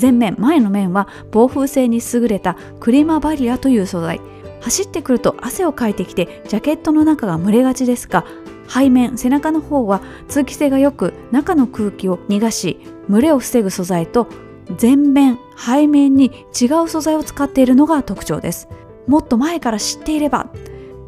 [0.00, 4.20] 前面前の面は防風性に優れたクリマバリアという素材。
[4.60, 8.24] 走ってくると汗をかいてきてジャケットの中が蒸れがちですが
[8.68, 12.78] 背面背中の方は通気性が良く中の空気を逃がし
[13.10, 14.28] 蒸れを防ぐ素材と
[14.80, 18.68] 前面背面に違う素材を使っているのが特徴です。
[19.08, 20.52] もっと前から知っていれば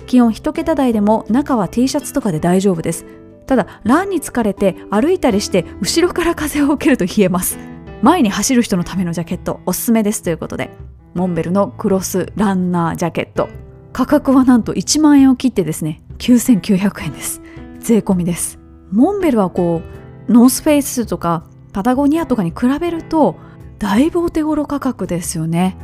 [0.07, 3.07] 気温1桁台でも中は T シャツとかで大丈夫です。
[3.47, 7.59] ただランに疲れて歩いたりして後ろから風を受けると冷えます。
[8.03, 10.71] 前に走る人のためのジャケットおすすめですということで。
[11.15, 13.49] モンベルのクロスランナージャケット。
[13.93, 17.43] 価格はなんと1万円を切ってですね9900円です。
[17.81, 18.59] 税込みです。
[18.91, 19.83] モンベルはこ
[20.29, 23.37] うノースフェイスとかパタゴニアとかに比べると
[23.79, 25.77] だいぶお手頃価格ですよね。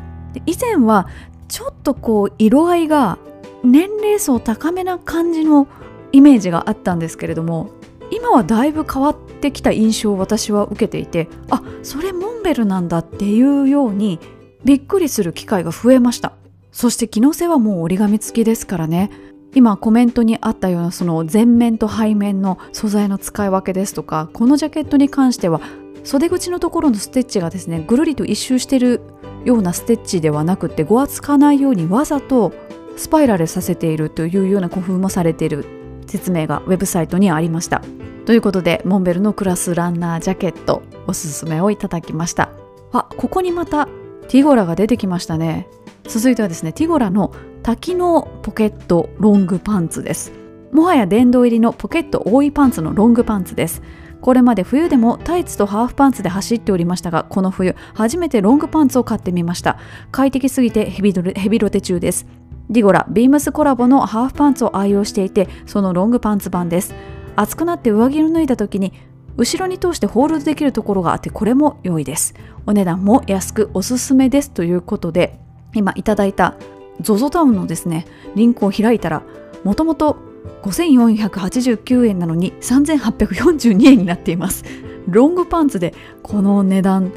[0.47, 1.09] 以前は
[1.49, 3.18] ちょっとこう色合いが
[3.64, 5.66] 年齢層高めな感じの
[6.12, 7.71] イメージがあったんですけれども
[8.11, 14.18] 今はだいぶ変わってきた印象を私は受けていてあそれモンベルなんだっていうように
[14.64, 16.33] びっくりする機会が増えました。
[16.73, 19.11] そして機能性はもう折り紙付きですからね。
[19.55, 25.62] 今コメントにあったようなその前面と背面の素材の使い分けですとかこのジャケットに関しては
[26.05, 29.01] 袖口のところのステッチがですねぐるりと一周してる
[29.47, 32.53] ようなステッチではなくてごわつかないようにわざと
[32.97, 35.78] スパイラルさせているというような工夫もされている
[36.09, 37.83] 説明がウェブサイトにありました。
[38.27, 42.51] ということでモンベルのクラスランナージャケットおすすめをいただきました。
[42.92, 43.87] あここにまた
[44.29, 45.68] ティゴラが出てきましたね。
[46.05, 50.33] 続いてはですねティゴラの多機能ポケットロングパンツです。
[50.73, 53.83] もはや殿堂入りのポケット多いパンツのロングパンツです。
[54.21, 59.79] これまで冬でもタイツとハーフパンツで走っておりましたがこの冬初めてロングパンツを買ってみました。
[60.11, 62.27] 快適すぎてヘビヘビロテ中です。
[62.71, 66.95] ティゴラビームスコラボのハーフパンツを愛用していてそのロングパンツ版です。
[67.37, 68.93] 暑くなって上着を脱いだ時に
[69.37, 72.35] 後ろに通してホールドできるところがあってこれも良いです。
[72.67, 74.51] お値段も安くおすすめです。
[74.51, 75.39] ということで
[75.75, 76.57] 今いただいた
[77.01, 79.23] ZOZO タウンのですねリンクを開いたら
[79.65, 80.17] もともと
[80.63, 84.65] 5489円なのに3842円になっています。
[85.07, 87.13] ロングパンツでこの値段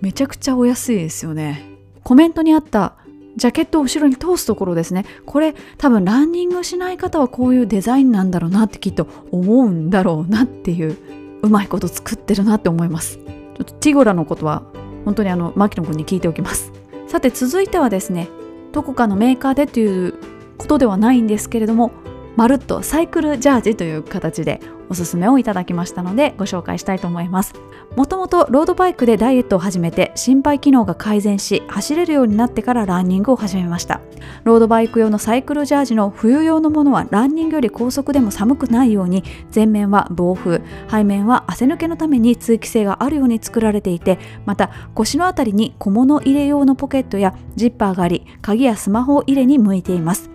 [0.00, 1.66] めちゃくちゃお安いですよね。
[2.04, 2.96] コメントにあった
[3.36, 5.04] ジャケットを後ろに通すところですね。
[5.24, 10.96] これ多分ランニングしない方はこういうデザインなんだろうなってきっと思うんだろうなっていう
[11.42, 13.18] うまいこと作ってるなって思います。
[13.18, 13.22] ちょ
[13.62, 14.62] っとティゴラのことは
[15.04, 16.72] 本当にあの牧野君に聞いておきます。
[17.06, 18.28] さて続いてはですね
[18.72, 20.14] どこかのメーカーでという
[20.56, 21.90] ことではないんですけれども
[22.36, 27.54] まるっとサイクルジャージという形でおすすめをいただきましたのでご紹介したいと思います。
[27.96, 34.00] もともとロードバイクでダイエットを始めて心肺機能が改善し走れるようになってからランニングを始めました。
[34.44, 50.30] ロードバイク用のサイクルジャージの冬用のものはランニングより高速でも寒くないように前面は防風背面は汗抜けのために通気性があるように作られていてまた腰のあたりに小物入れ用のポケットやジッパーがあり鍵やスマホを入れに向いています。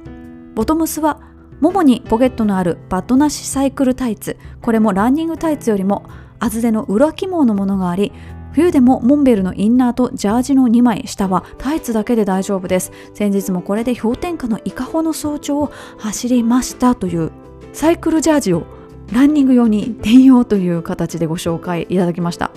[0.56, 1.22] ボトムスは
[1.60, 4.38] ももにポケットのあるバットなしサイクルタイツ。
[4.62, 6.06] これもランニングタイツよりも
[6.40, 8.12] 厚手の裏起毛のものがあり
[8.52, 12.92] 冬でもモンベルのインナーとジャージの2枚下はタイツだけで大丈夫です。
[13.14, 17.32] 先日もこれで氷点下の伊香保の早朝を走りましたという
[17.74, 18.64] サイクルジャージを
[19.14, 22.52] ランニング用に転用という形でご紹介いただきました。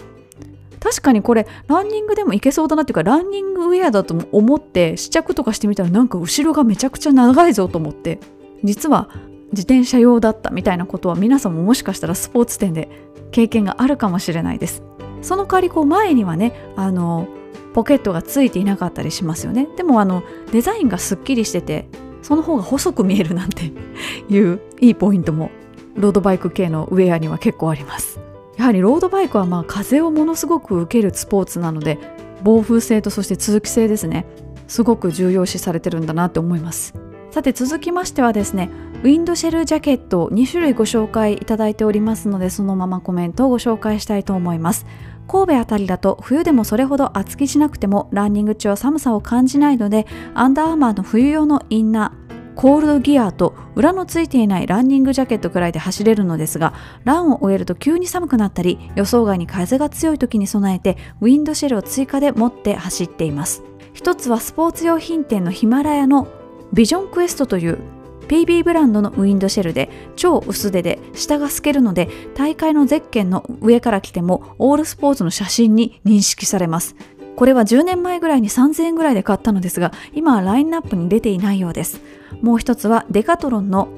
[0.80, 8.18] 確かにこれランニングでもいけそうだなっていうかランニングウェアだと思って試着とかしてみたらなんか後ろがめちゃくちゃ長いぞと思って。
[8.64, 9.08] 実は
[9.52, 12.88] 自転車用だったみたいなことは皆さんももしかしたらスポーツ店で
[13.32, 14.82] 経験があるかもしれないです。
[15.22, 17.28] その代わりこう前にはねあの
[17.74, 19.68] ポケットがついていなかったりしますよね。
[19.76, 21.88] でもあのデザインがすっきりしてて
[22.22, 23.72] その方が細く見えるなんて
[24.28, 25.50] いういいポイントも
[25.96, 28.20] ロードバイク系のウェアには結構あります。
[28.56, 31.98] やはりロードバイクはまあ風をものすごく受けるスポーツなので
[32.42, 34.26] 防風性とそして通気性ですね
[34.68, 36.94] すごく重要視されてるんだなって思います。
[37.30, 38.70] さて続きましてはですね
[39.02, 44.84] ウィンドシェルジャケットを2種類ご紹介いただいておりますのでそのままコメントをご紹介したいと思います。
[45.26, 63.62] 神戸あたりだと冬でもそれほど厚着しなくてもランニング中は寒さを感じないのでアンダーアーマーの冬用のインナーコールドギアと裏のついていないランニングジャケットくらいで走れるのですがランを終えると急に寒くなったり予想外に風が強い時に備えてウィンドシェルを追加で持って走っています。
[63.92, 66.28] 一つはスポーツ用品店のヒマラヤの
[66.72, 67.78] ビジョンクエストという
[68.28, 76.94] PB ブランドのウィンドシェルで超薄手で下が透けるので大会のゼッケンの上から来てもオールスポーツの写真に認識されます。
[77.34, 82.00] これは10年前ぐらいに3000円ぐらいで買ったのですが今はラインナップに出ていないようです。
[82.40, 83.88] もう一つはデカトロンの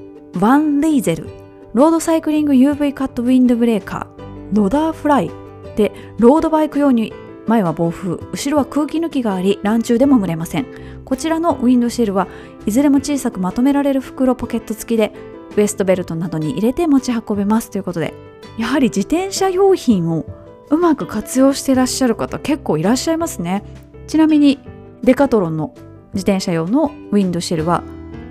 [0.41, 1.29] ワンレイゼル。
[1.75, 4.57] ロードサイクリング UV カットウィンドブレーカー。
[4.57, 5.31] ロダーフライ
[5.77, 7.13] でロードバイク用に
[7.47, 10.67] 前は暴風後ろは空気抜きがありラン中でも蒸れません。
[11.05, 12.29] こちらのウィンドシェルは
[12.67, 15.13] いずれも小さくまとめられる袋ポケット付きで
[15.57, 17.71] ウエストベルトなどに入れて持ち運べます。
[17.71, 18.15] ということで
[18.59, 20.25] やはり自転車用品を
[20.71, 23.65] うまく活用してらっしゃる方結構いらっしゃいますね。
[24.07, 24.59] ちなみに
[25.03, 25.75] デカトロンの
[26.15, 27.83] 自転車用のウィンドシェルは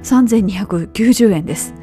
[0.04, 1.74] 3290円です。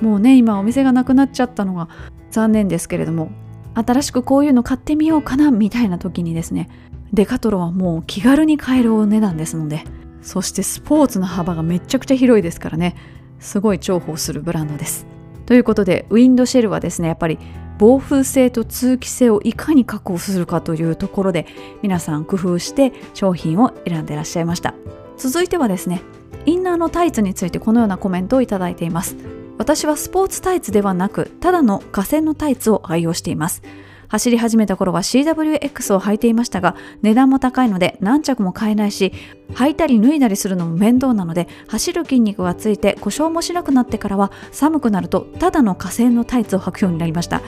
[0.00, 1.88] もうね今お店がなくなっちゃったのが
[2.30, 3.30] 残念ですけれども
[3.78, 6.68] 新しくこういうの買ってみようかなみたいな時にですね
[7.12, 9.84] デカトロはもう気軽に買えるお値段ですので
[10.22, 12.96] そしてスポーツの幅がめちゃくちゃ広いですからね
[13.38, 15.06] すごい重宝するブランドです。
[15.46, 17.38] ということでウィンドシェルはですねやっぱり
[17.78, 21.46] 防風性と通気性をいかに確保するかというところで
[21.80, 24.74] 皆さん工夫して商品を選んでいらっしゃいました。
[25.16, 26.02] 続いてはですね
[26.44, 29.16] インナーのタイツについてこのようなコメントをいただいています。
[29.58, 33.62] 私はスポーツタイツではなくただの河川のタイツを愛用しています。
[34.08, 39.12] 走り始めた頃は CWX を履いていましたが値段も高いので何着も買えないし
[39.52, 47.42] 履いたり脱いだりするのも面倒なので走る筋肉がついて故障もしなくなってからは寒くなるとただの河川のタイツを履くようになりました。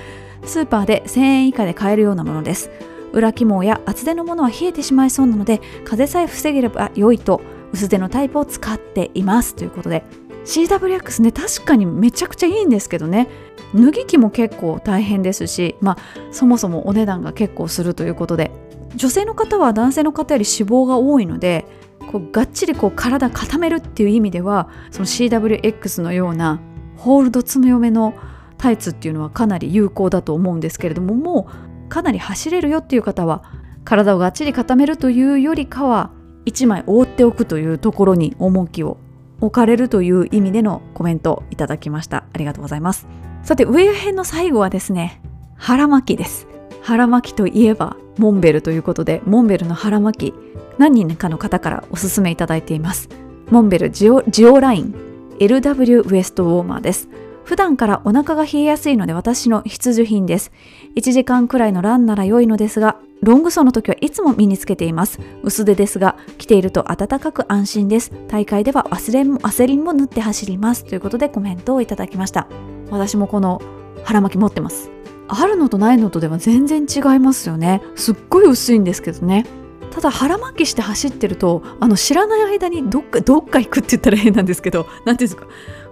[0.44, 2.70] スーパーで1000円以下で買えるようなものです。
[3.12, 7.40] 裏起毛や厚手のものは冷えてしまいそうなので風さえ防げれば良いと
[7.73, 9.55] 薄手のタイプを使っています。
[9.55, 10.05] ということで
[10.44, 13.29] CWX ね確かにめちゃくちゃいいんですけどね。
[13.74, 15.98] 脱ぎ着も結構大変ですしまあ
[16.33, 18.50] そもそもお値段が結構するということで。
[18.96, 21.64] 女性の方は男性の方より脂肪が多いので
[22.11, 26.61] こうがっちりこう体固めるっていう意味ではその CWX のような
[26.96, 28.14] ホールド強めの
[28.59, 31.48] タイツっていうのはかなり有効だと思うんですけれどもも
[31.87, 33.44] うかなり走れるよっていう方は
[33.85, 36.11] 体をがっちり固めるというよりかは
[36.46, 38.98] 1枚覆っておくというところに重きを
[39.40, 42.24] 置かれるという意味でのコメントいただきました。
[42.33, 43.07] ありがとうございます。
[43.42, 45.20] さて上編の最後はですね
[45.57, 46.46] 腹巻きです。
[46.83, 50.35] 腹巻きといえばモンベルということでモンベルの腹巻き
[50.79, 53.09] 何人かの方からおすすめいただいています。
[53.50, 54.94] モンベルジオジオライン
[55.38, 57.09] LW ウエストウォーマーです。
[57.44, 60.53] 普段からお腹が冷えやすいので私の必需品です。
[60.96, 65.20] 1時間くらいのランなら良いのですがロングソーの時はいつも身につけています。
[65.42, 68.12] 薄手ですが着ていると暖かく安心です。
[68.29, 70.85] 大会では忘れもワセリンも塗って走ります。
[70.85, 72.48] ということでコメントをいただきました。
[72.90, 73.61] 私もこの
[74.05, 74.90] 腹巻き持ってます。
[75.29, 77.83] あるのとないのとでは全然違いますよね。
[77.94, 79.44] すっごい薄いんですけどね。
[79.90, 85.46] ただ腹巻きして走ってるとあの知らない間にどっかどっか行くって言ったら変なんですけど何ていうんですか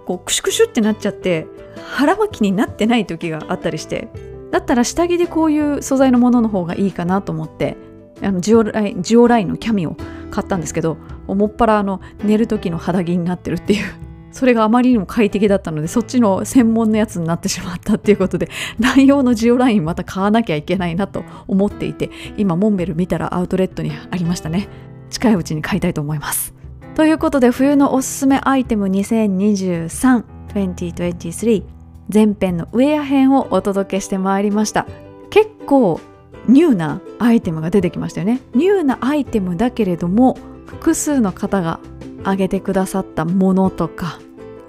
[0.06, 1.46] こうクシュクシュってなっちゃって
[1.90, 4.08] 腹巻きになってない時があったりして
[4.50, 7.76] だったら下着でこういう素材のものの方がいいかなと思って
[8.22, 9.96] あのジオラインジオラインのキャミを
[10.30, 24.68] 買ったんですけどもっぱらあの寝る時の肌着になってるっていうそれがあまりにも快適だったのでそっちの専門のやつになってしまったっていうことで内容のジオラインまた買わなきゃいけないなと思っていて今モンベル見たらアウトレットにありましたね。
[25.10, 26.54] 近いうちに買いたいと思います。
[26.94, 31.77] ということで冬のおすすめアイテム2023-2023
[32.12, 34.86] 前編のウェア編をお届けしてまいりました。
[35.30, 36.00] 結構
[36.48, 38.40] ニューなアイテムが出てきましたよね。
[38.54, 41.80] ニューなアイテムだけれども複数の方が
[42.22, 44.20] 挙げてくださったものとか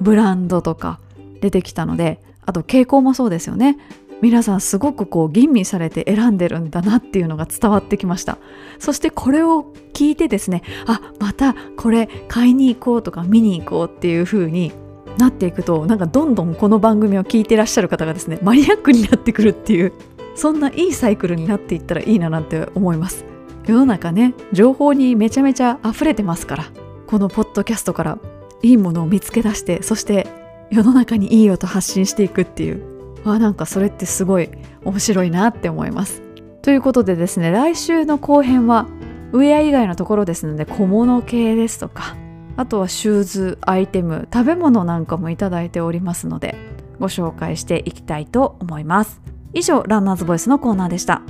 [0.01, 0.99] ブランドとか
[1.41, 3.77] 出てきたのであと傾向もそうですよね。
[4.21, 8.37] 皆さんすごくこう吟味されて選んでるんだなっていうのが伝わってきました。
[8.77, 14.73] そしてこれを聞いてですねあまたこれ買いに行こうとか見に行こうっていう風に
[15.17, 19.93] なっていくとなんかどんどんこの番組を聞いてらっしゃる方がですねマニアックになってくるっていう
[20.35, 23.25] そんないいサイクルになっていったらいいななんて思います。
[23.65, 26.65] 世の中ね情報にめちゃめちゃ溢れてますから
[27.05, 28.17] このポッドキャストから
[28.63, 30.27] いいものを見つけ出してそして
[30.71, 32.83] 世の中にいい音発信していくっていう
[33.25, 34.49] あなんかそれってすごい
[34.83, 36.23] 面白いなって思います。
[36.61, 38.87] ということでですね来週の後編は
[39.31, 42.15] ウェア以外のところですので小物系ですとか
[42.59, 46.55] あとはシューズアイテム食べ物なんかもいただいておりますので
[46.99, 49.21] ご紹介していきたいと思います。
[49.53, 51.21] 以上ランナーズボイスのコーナーでした。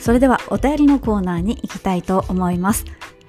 [0.00, 2.84] それではお便りのコーナーに行きたいと思います。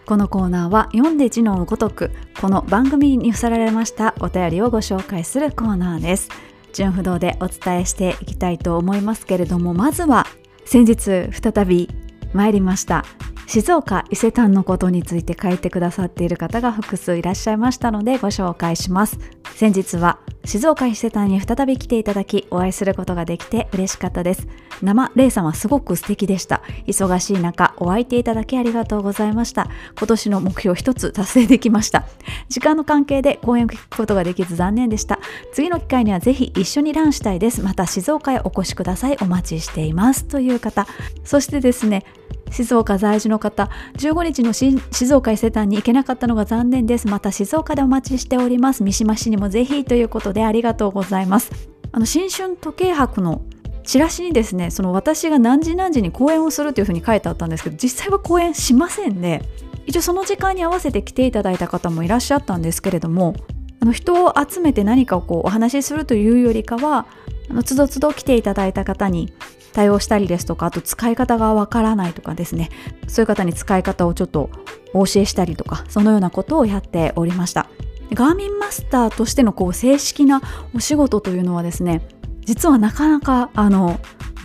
[0.07, 2.09] このコーナーは読んで字のごとく
[2.41, 6.50] この番組に寄せられましたお便りをご紹介するコーナーです。
[6.73, 10.25] 順不動でお伝えしていきたいと思いますけれどもまずは
[10.65, 11.89] 先日再び
[12.33, 13.05] 参りました
[13.47, 19.40] 静岡伊勢丹のことについて書いてくださっている方が複数いらっしゃいましたのでご紹介します。
[19.55, 24.47] 先日は静岡伊勢丹に再び来ていただきお会いすることができて嬉しかったです。
[24.81, 26.63] 生レイさんはすごく素敵でした。
[26.87, 29.69] 忙しい中お会いていただきありがとうございました。
[29.97, 32.05] 今年の目標一つ達成できました。
[32.49, 35.19] 時間の関係で講演を聞くことができず残念でした。
[35.53, 37.61] 次の機会にはぜひ一緒にランしたいです。
[37.61, 39.17] また静岡へお越しください。
[39.21, 40.25] お待ちしています。
[40.25, 40.87] という方。
[41.23, 42.03] そしてですね
[42.51, 47.07] 静岡在住の方15日の静岡伊勢丹に行けなかったのが残念です。
[47.07, 48.83] また静岡でお待ちしております。
[48.83, 51.51] 三島市にもぜひということでありがとうございます。
[51.91, 53.41] あの新春時計博の
[53.83, 59.41] チラシにですねその私が何時何時に講演をするというふうに書いてあったんですけど実際は講演しませんで、
[59.85, 63.35] 一応その時間に合わせて来ていただいた方もいらっしゃったんですけれども
[63.79, 67.07] あの人を集めて何かをこうお話しするというよりかは
[67.49, 69.33] あのつどつど来ていただいた方に
[69.71, 72.69] 対応したりですとかあと使い方がわからないとかですね。
[73.07, 74.49] そういう方に使い方をちょっと
[74.93, 77.67] お教えしたりとかそのようなことをやっておりました。
[78.13, 80.41] ガーミンマスターとしてのこう正式な
[80.75, 82.01] お仕事というのはですね
[82.45, 83.99] 実はなかなかあの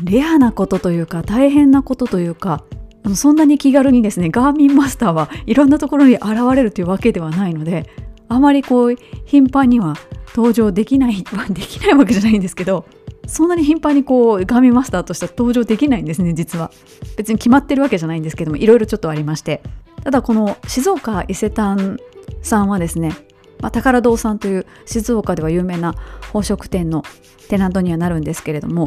[0.04, 2.62] レアなことというか大変なことというか
[3.14, 7.90] そんなに気軽にですねガーミンマスターはいろんなところに現れるというわけではないので
[8.28, 9.94] あまりこう頻繁には
[10.34, 12.84] 登場できない できないわけじゃないんですけど
[13.26, 16.70] そんなに頻繁にこうガミマスターとしては登場できないんですね実は。
[17.16, 19.62] 別に決まってるわけじゃないんですけどもいろいろちょっとありまして。
[20.04, 21.98] ただこの静岡伊勢丹
[22.42, 23.10] さんはですね、
[23.60, 27.02] まあ、宝堂さんという静岡では有名な宝飾店の
[27.48, 28.86] テナントにはなるんですけれども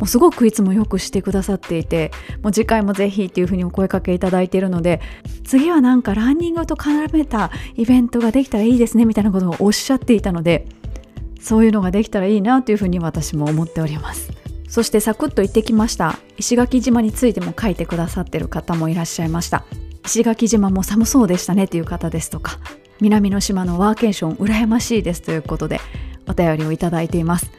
[0.00, 2.10] もうすごくいつもよくしてくださっていて
[2.42, 5.00] もう次回もぜひっていうふうにお声かけいただいているので
[5.44, 10.66] 次はなんかランニングと絡めたイベントができたらいいですねみたいなことをおっしゃっていたので
[11.40, 14.30] そういうのができたらいいなというふうに私も思っております。
[14.68, 16.18] そしてサクッと行ってきました。
[16.36, 19.64] 石垣島についても書いてくださってる方もいらっしゃいました。
[20.04, 22.58] 石垣島も寒そうでしたねという方ですとか
[23.00, 25.80] 南の島のワーケーション羨ましいですということで
[26.26, 27.50] お便りをいただいています。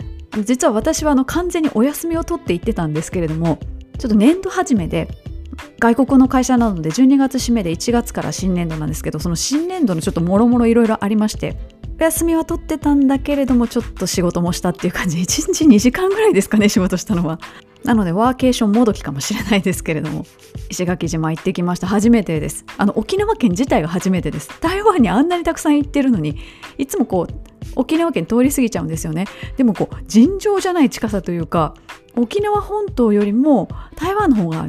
[0.46, 3.60] 実は私はあの完全にお休みを取って行ってたんですけれども
[3.98, 5.10] ちょっと年度始めで
[5.80, 11.58] 外国の会社なので12月締めで1月から新年度なんですけどその新年度のちょっともろもろいろいろありまして
[12.02, 15.20] お休みは取ってたんだけれどもちょっと仕事もしたっていう感じ。
[15.22, 17.40] 1日2時間ぐらいですかね仕事したのは。
[17.84, 20.26] なのでワーケーションもどきかもしれないですけれども。
[20.72, 21.86] 石垣島行ってきました。
[21.86, 22.66] 初めてです。
[22.78, 24.50] あの沖縄県自体が初めてです。
[24.62, 26.40] 台湾にあんなにたくさん行ってるのに
[26.80, 27.34] いつもこう
[27.76, 29.28] 沖縄県通り過ぎちゃうんですよね。
[29.58, 31.76] でもこう尋常じゃない近さというか
[32.16, 34.66] 沖縄本島よりも台湾の方が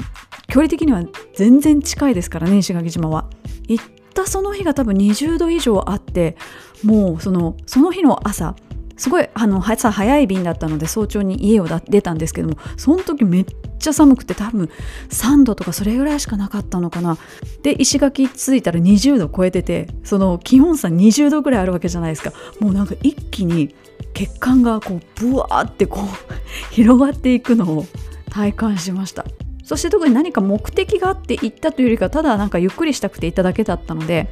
[0.49, 1.03] 距離的には
[1.35, 3.25] 全然近いですからね石垣島は。
[3.69, 6.37] 行ったその日が多分20度以上あって
[6.85, 8.55] もうそのその日の朝
[8.97, 13.47] すごいあの朝早い便だったので早朝に家を出たんですけどもその時めっ
[13.79, 14.71] ちゃ寒くて多分
[15.09, 17.19] 3度とかそれぐらいしかなかったのかな。
[17.63, 22.33] で石垣着いたら20度超えててその気温差20度ぐらいあるわけじゃないですか。
[22.61, 23.75] もうなんか一気に
[24.15, 26.05] 血管がこうブワーってこう
[26.73, 27.87] 広がっていくのを
[28.31, 29.25] 体感しました。
[29.65, 34.29] そして特に何か目的があって行ったというよりかただなんかゆっくりしたくて行っただけだったので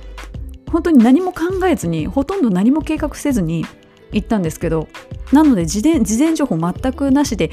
[0.71, 3.67] 本当に何も考えずにほとんど何も計画せずに
[4.13, 4.89] 行ったんですけど
[5.33, 7.51] なので事前事前情報全くなしで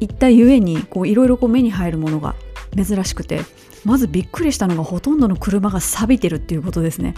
[0.00, 2.34] 行ったゆえにいろいろ目に入るものが
[2.76, 3.40] 珍しくて
[3.84, 7.14] まずびっくりしたのがほとんどの車が錆びてるっていうことですね。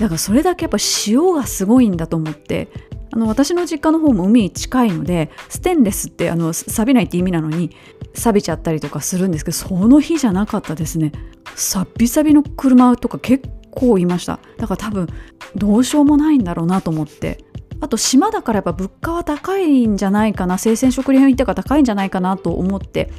[0.00, 2.68] だからそれだけやっぱ塩がすごいんだと思って
[3.12, 7.70] あの私の実家の方も海に近いのでステンレスってあの錆びないって意味なのに
[8.14, 11.12] 錆びちゃったりとかするんですけどその日じゃなかったですね。
[11.54, 14.40] サッビサビの車とか結構いました。
[14.56, 15.06] だから多分
[15.54, 17.44] どうしようもないんだろうなと思って。
[17.78, 20.58] あと島だからやっぱ物価は高いんじゃないかな。
[20.58, 23.12] 生鮮食料品とか高いんじゃないかなと思って。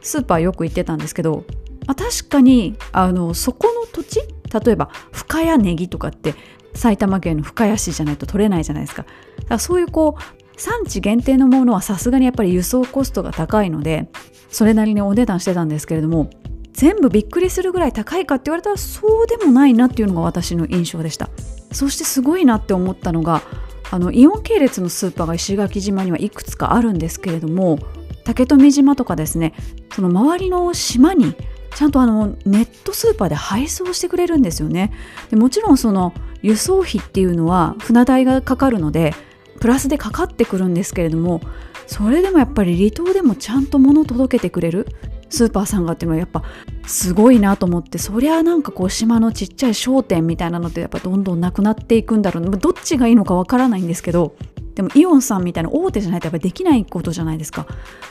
[0.00, 1.44] スーパーよく行ってたんですけど、
[1.86, 4.20] まあ、確かにあのそこの土地？
[4.64, 6.34] 例えば深谷ネギとかって
[6.74, 9.02] 埼玉県の深谷市じゃないと取れないじゃないですか。
[9.02, 9.14] だか
[9.48, 14.08] らそういうこう産地限定のものはさすがにやっぱり輸送コストが高いので
[14.50, 16.30] それなりにお値段してたんですけれども
[16.74, 21.30] 全部びっくりするぐらい高いかって言われたらそうでもないなっていうのが私の印象でした。
[21.72, 23.42] そしてすごいなって思ったのが
[23.90, 27.78] あのイオン系列のスーパーが石垣島にはいくつかあるんですけれども
[28.24, 29.54] 竹富島とかですね
[29.94, 31.34] その周りの島に
[31.74, 34.92] ちゃんとあのネットスーパーで配送してくれるんですよね。
[35.30, 36.12] でもちろんその
[36.42, 39.14] 輸送費っていうのは船代がかかるので
[39.60, 41.40] プラスでかかってくるんですけれども
[41.86, 44.86] それでもやっぱり離島でもちゃんと物届けてくれる。
[45.34, 46.42] スーパーさんがっていうのはやっぱ
[46.86, 54.36] すごいなと思ってそりゃなんかこう島のちっちゃい商店みたいなのってやっぱどんどんなくなっていくんだろうどっちがいいのかわからないんですけど
[54.74, 57.66] でもイオンさんみたいな大手じゃないとやっぱりできないことじゃないですか。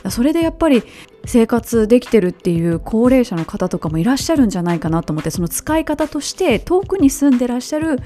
[0.08, 0.82] それでやっぱり
[1.26, 7.98] 生活できてるっていう高齢者の方とかもいらっしゃるんじゃないかなと思ってその使い方として遠くに住んでらっしゃる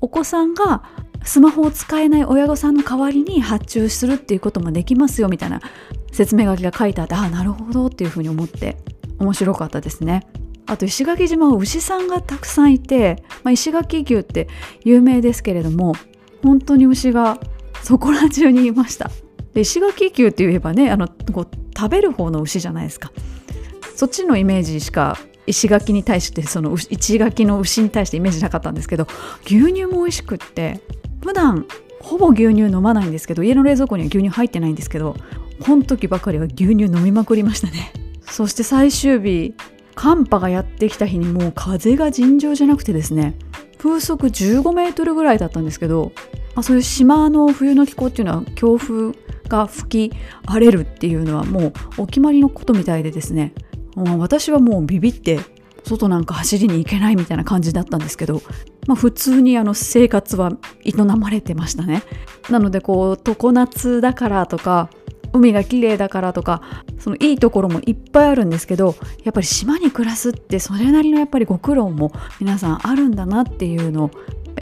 [0.00, 0.82] お子さんが
[1.24, 5.60] スマホを使えない親御さんの代わりに発注するっていうこともできますよみたいな。
[6.16, 8.78] 説明書きが書いてあってああなるほどっていうふうに思って
[9.18, 10.26] 面白かったですね。
[10.66, 14.48] あと石垣島は牛さんがたくさんいて、まあ、石垣牛って
[14.82, 15.94] 有名ですけれども
[16.42, 17.38] 本当に牛が
[17.82, 19.10] そこら中にいました
[19.54, 23.12] で石垣牛って言えばねあのこう食べる方の牛じゃないですか
[23.94, 29.06] そっちのイメージしか石垣に対してその石垣の牛に対してイメージなかったんですけど
[29.44, 30.80] 牛乳も美味しくって
[31.22, 31.66] 普段
[32.00, 35.16] ほぼ牛乳飲まないんですけど家の冷蔵庫には牛乳入ってないんですけど
[35.60, 37.92] この時ばかりは牛乳飲みまくりましたね。
[38.22, 39.54] そして最終日
[39.94, 43.34] 寒波がやってきた日にもう風が尋常じゃなくてですね
[43.78, 46.12] 風速15メートルぐらいだったんですけど、
[46.54, 49.12] あ、そういう島の冬の気候っていうのは強風
[49.48, 53.52] が吹き荒れるっていうのはもうお決まりのことみたいでですね
[53.94, 55.38] 私はもうビビって
[55.84, 58.42] 外なんか走りに行けないみたいな感じだったんですけど、
[58.86, 60.50] まあ、普通にあの生活は
[60.84, 62.02] 営まれてましたね。
[62.50, 64.90] なのでこう常夏だからとか
[65.36, 66.62] 海が綺麗だからとか
[66.98, 74.10] そのいいところもいっぱいあるんですけどやっぱり島に暮らすってそれなりのやっぱりご苦労も皆さんあるんだなっていうのを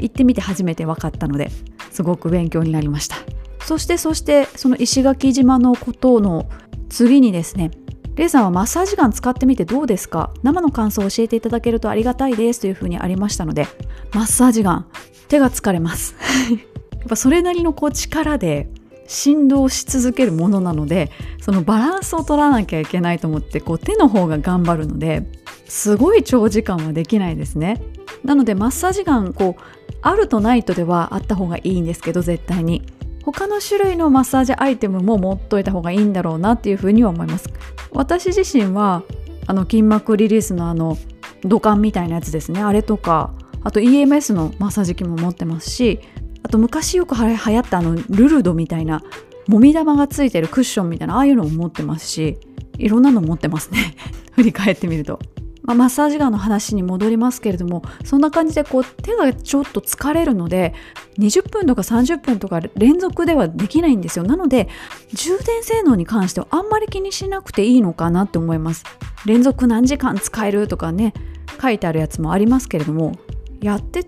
[0.01, 1.51] 行ってみて初めて分かったので
[1.91, 3.17] すごく勉強になりました。
[3.65, 6.47] そしてそしてその石垣島のことの
[6.91, 7.71] 次にですね
[8.15, 10.33] レイさんはマッサージガン使ってみてどうですか？
[10.43, 13.67] 生の感想を教えていただけるとありがたいですというふうにありましたので
[14.13, 14.87] マッサージガン
[15.29, 16.15] 手が疲れます。
[16.99, 18.69] やっぱそれなりのこう力で
[19.07, 25.27] 振動し続けるものなのでそのバランスを取らなきゃいけないと思ってこう手の方が頑張るので
[25.67, 27.83] すごい長時間はできないですね。
[28.25, 29.63] なのでマッサージガンこう
[30.03, 32.83] あるとないとではあった方がいいんですけど絶対に。
[33.23, 37.49] 他の種類のマッサージアイテムも持っといた方がいいんだろうなっていうふうには思います。
[37.91, 39.03] 私自身は
[39.47, 40.99] あの筋膜リリースのあの
[41.43, 42.63] 土管みたいなやつですね。
[42.63, 43.33] あれとか
[43.63, 46.01] あと EMS のマッサージ機も持ってますし
[46.45, 49.03] あと昔よく流行ったあのルルドみたいな
[49.49, 52.39] もみ玉がついてるクッションみたいなああいうのも持ってますし
[52.79, 53.97] いろんなの持ってますね。
[54.33, 55.21] 振り返ってみると、
[55.63, 60.75] まあ、マッサージガンの話に戻りますけれどもそんな感じでこう手がちょっと疲れるので
[61.19, 64.25] 20分とか30分とか連続ではできないんですよ。
[64.25, 64.69] なので
[65.15, 68.85] 充電性能に関してはあんまり気にしなくていいのかなって思います。
[69.25, 71.15] 連続何時間使えるとかね
[71.63, 73.13] 書いてあるやつもありますけれども
[73.61, 74.05] やって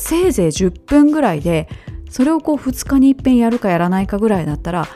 [0.00, 1.68] せいぜい10分ぐらいで
[2.08, 4.88] それをこう2日にいっぺんやるかやらないかぐらいだったら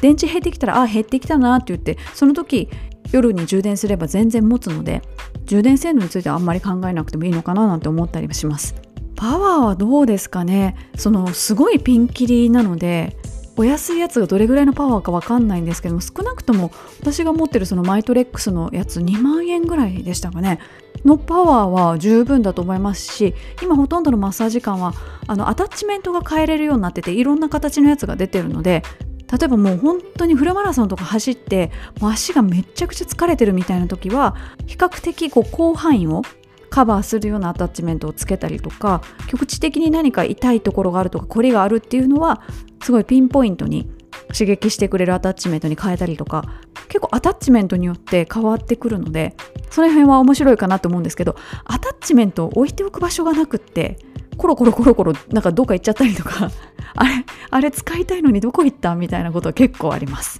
[0.00, 2.68] 電池減ってきたらあ減ってきたなって言ってその時
[3.10, 5.02] 夜に充電すれば全然持つので
[5.46, 8.74] 充電性能についてはあんまり考えなくてもいいのかななんて思ったりします。
[9.16, 10.76] パワーはどうですかね？
[10.96, 13.16] そのすごいピンキリなので
[13.56, 20.58] お安いやつがどれぐらいのパワーか分かんないんですけども少なくとも私が持ってるそのマイトレックスのやつ2万円ぐらいでしたかね。
[21.04, 24.92] のパワーは十分だと思いますし今ほとんどのマッサージ感は
[25.26, 28.82] あのアタッチメントが変えれるようになってていろんな形のやつが出てるので
[29.30, 31.70] 例えばもう本当にフルマラソンとか走って
[32.00, 34.36] もう足がめちゃくちゃ疲れてるみたいな時は
[34.66, 36.22] 比較的こう広範囲を
[36.70, 42.42] カバーするようなアタッチメントをつけたりとか局地的に何か痛いところがあるとかこりがあるっていうのは
[42.82, 43.90] すごいピンポイントに
[44.32, 46.44] 刺激してくれるアタッチメントに変えたりとか
[46.88, 49.34] 結構アタッチメントによって変わってくるので
[49.70, 53.98] その辺は面白いかなと思うんですけどアタッチメントを置いておく場所がなくって
[54.36, 56.50] コロコロコロコロなんかどっか行っちゃったりとか
[56.94, 60.38] あれあれ使いたいのにどこ行ったみたいなことは結構あります。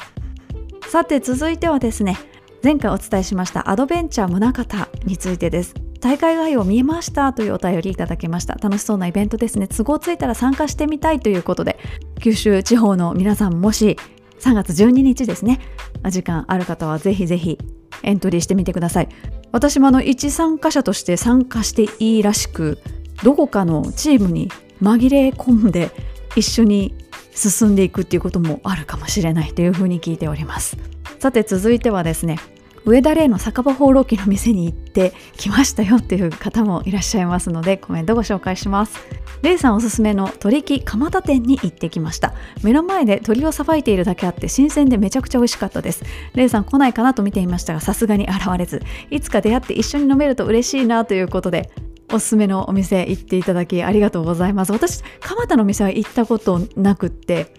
[0.88, 2.18] さて続いてはですね
[2.64, 5.89] 前回お伝えしましたアドベンチャー宗像についてです。
[6.00, 8.54] 大会概要見えましたというお便りいただきました。
[8.54, 9.68] 楽しそうなイベントですね。
[9.68, 11.78] 都合ついたら参加してみたいということで
[12.20, 13.98] 九州地方の皆さんもし
[14.40, 15.60] 3月12日ですね。
[16.08, 17.58] 時間ある方はぜひぜひ
[18.02, 19.08] エントリーしてみてください。
[19.52, 22.78] 私もあの一参加者として参加していいらしく
[23.22, 24.50] どこかのチームに
[24.82, 25.90] 紛れ込んで
[26.34, 26.94] 一緒に
[27.34, 30.78] 進んでいくっていうこともあるかもしれないというふうに聞いております。
[31.18, 32.38] さて続いてはですね
[32.84, 38.98] 上田玲の酒場放浪記の店に行ってきましたよっていう方もいらっしゃいますのでコメントご紹介します。
[39.42, 42.34] レイさんおすすめの鳥木蒲田店に行ってきました。
[42.62, 46.04] 目の前で鳥をさばいているだけあって新鮮でめちゃくちゃ美味しかったです。
[46.34, 48.82] レイさん来ないかなと見ていましたがさすがに現れず。
[49.10, 51.70] いつか出会って一緒に飲めると嬉しいなということで
[52.12, 54.72] おすすめのお店行っていただきありがとうございます。
[54.72, 57.54] 私蒲田の店は行ったことなくって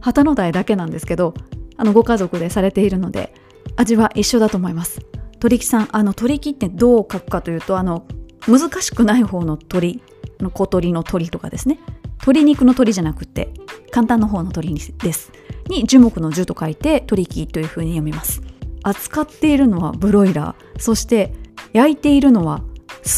[0.00, 1.34] 旗の台だけなんですけど
[1.76, 3.32] あのご家族でされているので
[3.76, 5.00] 味は一緒だと思います。
[5.40, 8.06] 鳥木さんあの鳥木ってどう書くかというとあの
[8.46, 10.02] 難しくない方の鳥
[10.40, 11.78] の小鳥の鳥とかですね。
[12.20, 13.52] 鶏肉の鳥じゃなくて
[13.90, 15.32] 簡単の方の鳥です。
[15.68, 18.42] に樹木の樹と書いて鳥木という風に読みます。
[18.82, 20.80] 扱っているのはブロイラー。
[20.80, 21.32] そして
[21.72, 22.62] 焼いているのは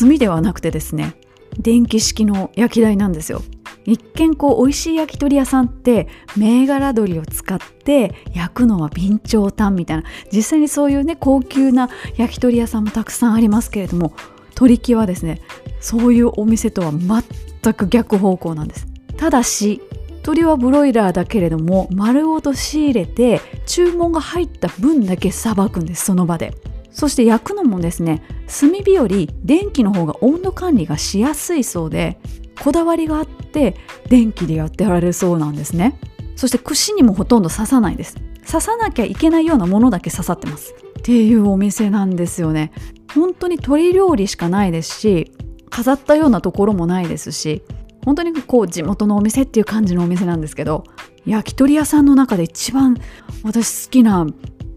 [0.00, 1.14] 炭ではなくてですね
[1.58, 3.42] 電気式の焼き台なんですよ。
[3.88, 10.04] 一見こう美味しい焼き鳥屋さんって銘柄鶏を使って焼くのは備長炭みたいな。
[10.30, 14.12] 実際にそういうね高級な焼き鳥屋さんもたくさんありますけれども
[14.54, 15.40] 鳥木はですね
[15.80, 18.86] そういうお店とは全く逆方向なんです。
[19.16, 19.80] ただし
[20.22, 26.04] 鳥はブロイラーだけれども丸ごと仕入れて注文が入った分だけさばくんです。
[26.04, 26.52] その場で。
[26.90, 32.18] そして焼くのもですね炭火より電気の方が温度管理がしやすいそうで
[32.60, 33.76] こだわりがあって
[34.08, 35.98] 電気でやってられるそうなんですね。
[36.36, 38.16] そして串にもほとんど刺さないです。
[38.46, 40.74] 刺さなきゃいけないようなものだけ刺さってます。
[40.98, 42.72] っていうお店なんですよね。
[43.14, 45.32] 本当に鶏料理しかないですし
[45.70, 47.62] 飾ったようなところもないですし
[48.04, 50.84] 本当にこう地元のお店っていう感じのお店なんですけど
[51.26, 52.96] 焼き鳥屋さんの中で一番
[53.42, 54.26] 私好きな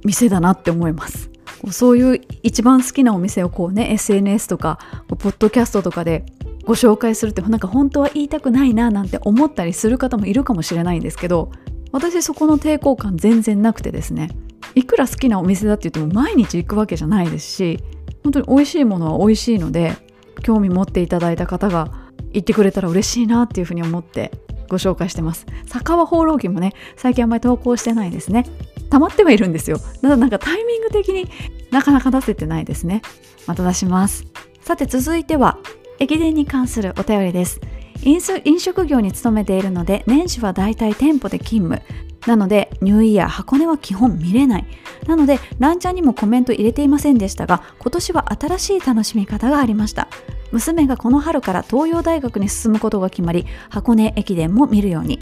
[0.03, 1.30] 店だなって思います。
[1.69, 6.25] そういう一番好きなお店をこうね SNS とかポッドキャストとかで
[6.63, 11.51] ご紹介するってなんか本当は言いたくないななんて思ったりする方もいるかもしれないんですけど
[11.91, 14.29] 私そこの抵抗感全然なくてですね。
[14.73, 17.79] いくら好きなお店だって言っても毎日行くわけじゃないですし
[18.23, 19.95] 本当に美味しいものは美味しいので
[20.43, 21.91] 興味持っていただいた方が
[22.31, 24.31] 言ってくれたら嬉しいなっていうふうに思って
[24.69, 25.45] ご紹介してます。
[25.65, 28.45] 酒場放浪記もね最近あんまり投稿してないですね。
[28.91, 29.79] 溜まってはいるんですよ。
[30.01, 31.27] ただなんかタイミング的に
[31.71, 33.01] なかなか出せてないですね。
[33.47, 34.25] また出します。
[34.61, 35.57] さて続いては
[35.99, 37.59] 駅伝に関するお便りです。
[38.03, 38.19] 飲
[38.59, 41.81] 食業に勤めているので年始はだいたい店舗で勤務。
[42.27, 44.65] なのでニューイヤー箱根は基本見れない。
[45.07, 50.07] なのでランチャンにもコメント入れていませんでしたが今年は新しい楽しみ方がありました。
[50.51, 55.19] 娘がこの春から東洋大学に進むことが決まり箱根駅伝も見るように。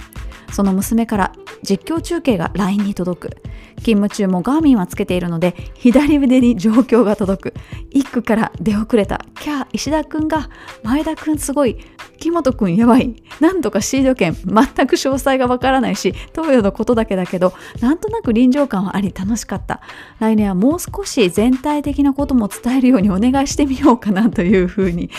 [0.51, 1.31] その娘から
[1.63, 3.37] 実況中継が LINE に届く。
[3.79, 7.53] 勤務中もガーミンはつけているので左腕に状況が届く。
[7.93, 9.25] 1区から出遅れた。
[9.39, 10.49] キャー石田くんが
[10.83, 11.77] 前田くんすごい。
[12.19, 13.15] 木本くんやばい。
[13.39, 19.81] なんとかシード権全く詳細がわからないし東洋のことだけだけどなんとなく臨場感はあり楽しかった。
[20.19, 25.09] 来年はもう少し全体的なことも伝えるようにお願いしてみようかなというふうに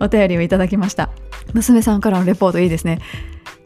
[0.00, 1.10] お便りをいただきました。
[1.52, 3.00] 娘さんからのレポートいいですね。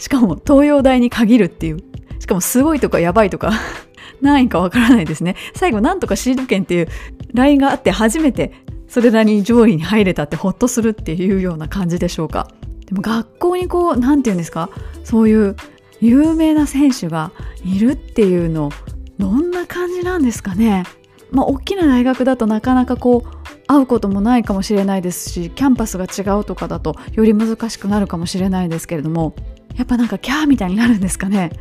[0.01, 1.79] しかも東洋大に限るっていう。
[2.19, 3.53] しかもすごいとかやばいとか。
[4.21, 5.37] 何位かわからないですね。
[5.55, 6.89] 最後なんとかシード権っていう
[7.33, 8.53] ラインがあって初めて
[8.89, 12.49] それなりに上位に入れたってホッとするっていうような感じでしょうか。
[12.87, 14.69] でも学校にこう何て言うんですか？
[15.05, 15.57] そういう
[16.01, 17.31] 有名な選手が
[17.65, 18.71] いるっていうの
[19.19, 20.85] どんな感じなんですかね？
[21.31, 23.31] まあ大きな大学だとなかなかこう
[23.67, 29.35] 会うこともないかもしれないですしキャンパスが違うとかだとより難しくなるかもしれないですけれども。
[29.81, 31.53] やっぱなんかキャーみたいになるんですかね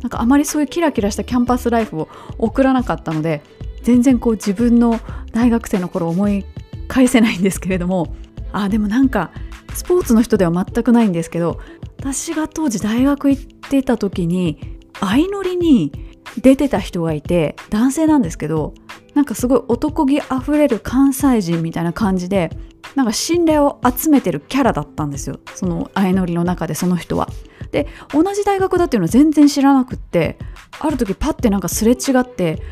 [0.00, 3.40] なんかあまりそういうキラキラしたキャンパスライフを送らなかったので
[3.84, 4.98] 全然こう自分の
[5.30, 6.44] 大学生の頃思い
[6.88, 8.16] 返せないんですけれども
[8.50, 9.30] あでもなんか
[9.74, 11.60] スポーツの人では全くないんですけど
[12.00, 14.58] 私が当時大学行ってた時に
[14.98, 15.92] 相乗りに
[16.40, 18.74] 出てた人がいて男性なんですけど
[19.14, 22.50] なんかすごい男気あふれる関西人みたいな感じで
[22.96, 27.28] なんか信頼を集めてるキャラだったんですよその相乗りの中でその人は。
[27.72, 30.38] で同じ大学だっていうのは全然知らなくって
[30.78, 32.62] ある時パッてなんかすれ違って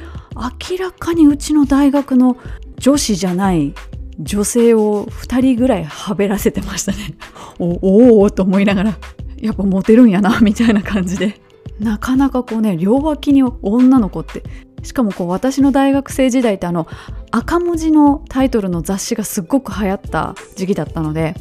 [0.68, 2.36] 明らかにうちの大学の
[2.78, 3.74] 女子じゃない
[4.20, 7.14] 女性を2人ぐらいはべらせてましたね。
[7.58, 8.98] おおおと思いながら
[9.38, 11.40] やっぱモテるんやなみたいな感じで。
[11.78, 14.42] なかなかこうね両脇に女の子って
[14.82, 16.86] しかもこう私の大学生時代ってあの
[17.30, 21.34] 赤文字のタイトルの雑誌がすっごく流行った時期だったので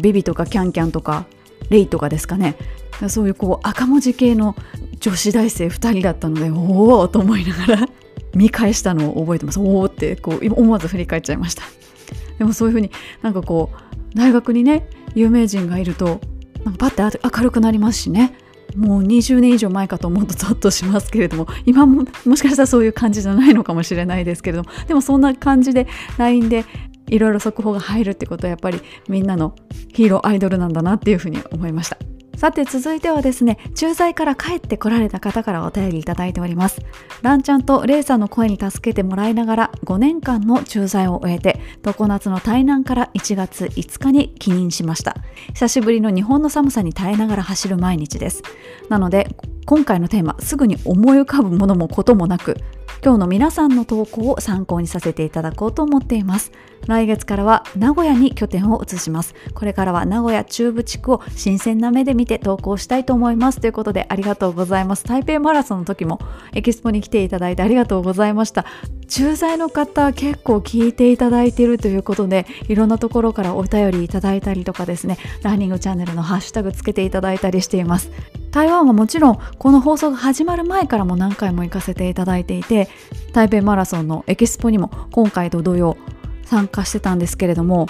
[0.00, 1.26] ビビとかキャンキャンとか
[1.70, 2.56] レイとかですかね。
[3.08, 4.54] そういうこう赤文字系の
[5.00, 7.88] 女子大生2人だったのでおおと思いながら
[8.34, 9.58] 見返したのを覚えてます。
[9.58, 11.62] おおってこう思わず振り返っちゃいました。
[12.38, 12.90] でもそういうふうに
[13.22, 16.20] なんかこう大学にね有名人がいると
[16.78, 18.34] パッて明るくなりますしね。
[18.76, 24.70] もう20年以上前かと思うとゾッとしますけれども今ももしかしたらそういう感じじゃないのかもしれないですけれども。
[24.86, 25.86] でもそんな感じで
[26.16, 26.64] LINE で
[27.08, 29.54] いろいろ速報が入るってことはやっぱりみんなの
[29.92, 31.96] ヒーローアイドルなんだなっていうふうに思いました。
[32.42, 36.80] さて続いてはですね駐在から帰ってこられた方からお便りいただいております。
[37.22, 45.18] ランちゃんとレイさんの声に助けてもらいながら5年間の駐在を終えて常夏の台南から1月5日に帰任しました。
[45.54, 48.42] 久しぶりの日本の寒さに耐えながら走る毎日です。
[48.88, 49.28] なので
[49.66, 52.56] 今回のテーマすぐに思い浮かぶものもこともなく
[53.04, 56.52] 今日の皆さんの投稿を参考にさせていただこうと思っています。
[56.86, 59.34] 来月からは名古屋に拠点を移します。
[59.54, 63.60] これからは名古屋中部地区を新鮮な目で見て投稿したいと思います。
[63.60, 65.04] ということでありがとうございます。
[65.04, 66.20] 台北マラソンの時も
[66.52, 68.66] エキスポに来ていただいてありがとうございました。
[69.12, 78.10] 駐在の方結構聞いていただいているということでいろんなところからお便りいただいたりとかですねランニングチャンネルのハッシュタグつけていただいたりしています。
[78.52, 82.88] 台湾はもちろんこの放送が始まる前からも何回も行かせていただいていて
[83.34, 85.98] 台北マラソンのエキスポにも今回と同様
[86.46, 87.88] 参加してたんですけれども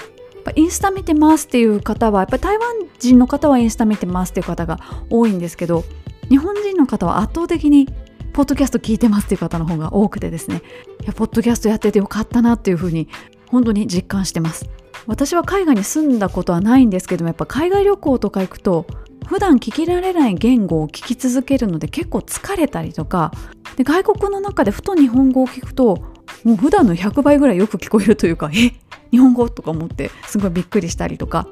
[0.56, 4.78] インスタ見てますっていう方はやっぱり台湾人の方はインスタ見てますっていう方が
[5.10, 5.84] 多いんですけど
[6.28, 7.88] 日本人の方は圧倒的に
[8.32, 10.62] ポッドキャスト聞いてますっていう方の方が多くてですね。
[11.02, 13.08] いやポッドキャストやっててよかったなっていうふうに
[13.48, 14.68] 本当に実感してます。
[15.06, 18.86] 私は海外に住んだことはないんですけどもやっぱ海外旅行とか行くと
[19.26, 23.32] 普段聞きられない言語を聞き続けるので結構疲れたりとか
[23.76, 26.02] で外国の中でふと日本語を聞くと
[26.44, 28.72] もう普段の100倍ぐらいよく聞こえるというかえ？
[29.10, 31.48] 日本語とか思ってすごいびっくりしたりとか。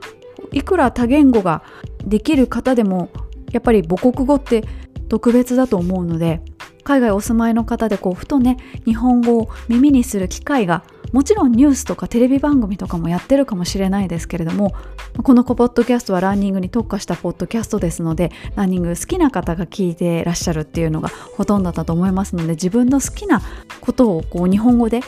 [0.52, 1.62] いくら多言語が
[2.04, 3.10] できる方でも
[3.52, 4.64] やっぱり母国語って
[5.08, 6.40] 特別だと思うので
[6.82, 14.74] 海外お住まいの方でこうふとね日本語を耳にする機会がもちろんニュースとかテレビ番組とかもやってるかもしれないですけれども
[15.22, 23.42] このコポッドキャストはランニングに特化したポッドキャストですのでランニング好きな方が聞いてらっしゃるっていうのがほとんどだと思いますので自分の好きな
[23.80, 25.00] ことをこう日本語で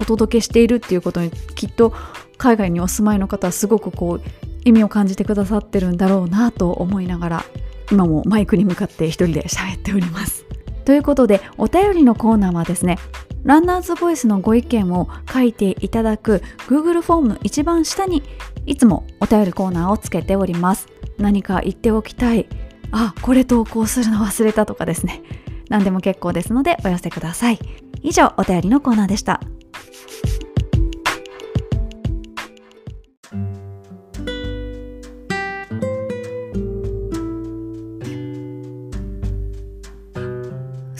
[0.00, 1.92] お届けしているっていうことにきっと
[2.38, 4.22] 海外にお住まいの方はすごくこう
[4.64, 7.44] 意味を感じてくださってるんだろうなと思いながら
[7.92, 10.49] 今もマイクに向かって一人で喋っております。
[10.90, 12.98] ということでお便りのコーナーはですね
[13.44, 18.24] ランナーズボイスのご意見を書いていただく Google フォーム一番下に
[18.66, 20.88] いつもお便りコーナーをつけております。
[21.16, 22.48] 何か言っておきたい。
[22.90, 25.22] あこれ投稿するの忘れたとかですね。
[25.68, 27.60] 何でも結構ですのでお寄せください。
[28.02, 29.40] 以上お便りのコーナーでした。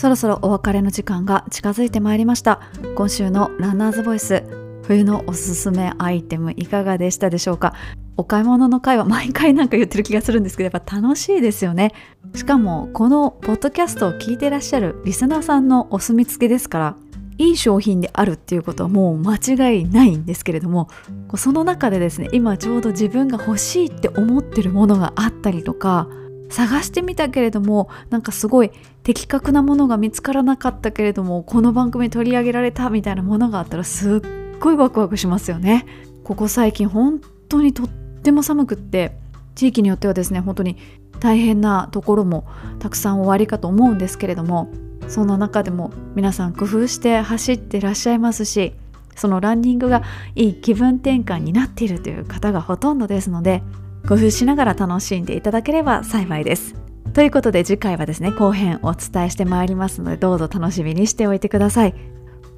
[0.00, 2.62] そろそろお別れの時間が近づいてまいりました。
[2.96, 4.44] 今週のランナーズボイス
[4.84, 7.74] 冬のおすすめアイテムいかがでしたでしょうか？
[8.16, 11.92] お買い物の会は毎回なんか言ってる気がするんですけどやっぱ楽しいですよね。
[12.34, 16.96] しかもこのポッドキャストを聞いてらっしゃるリスナーさんのお墨付きですから
[17.36, 20.88] いい商品であるっていうことはもう間違いないんですけれども
[21.36, 26.08] その中でですね今ちょうど自分が欲しいって思ってるものがあったりとか
[26.50, 28.70] 探してみたけれどもなんかすごい
[29.02, 35.86] 的確なものが見つからなかったけれどもこの番組取り上げられたみたいなものがあったらすっごいワクワクしますよね。
[36.24, 39.12] ここ最近本当にとっても寒くって
[39.54, 40.76] 地域によってはですね本当に
[41.18, 42.46] 大変なところも
[42.78, 44.70] たくさんおありかと思うんですけれども
[45.08, 48.74] そんな中でも皆さん工夫して走ってらっしゃいますし
[49.16, 50.02] そのランニングが
[50.34, 53.62] いい気分転換になっているという方がほとんどですので
[54.10, 56.74] 工夫しながら楽しんでいただければ幸いです。
[57.12, 61.94] ということで次回はですね後編お伝えしてまいりますのでどうぞ楽しみにしておいてください。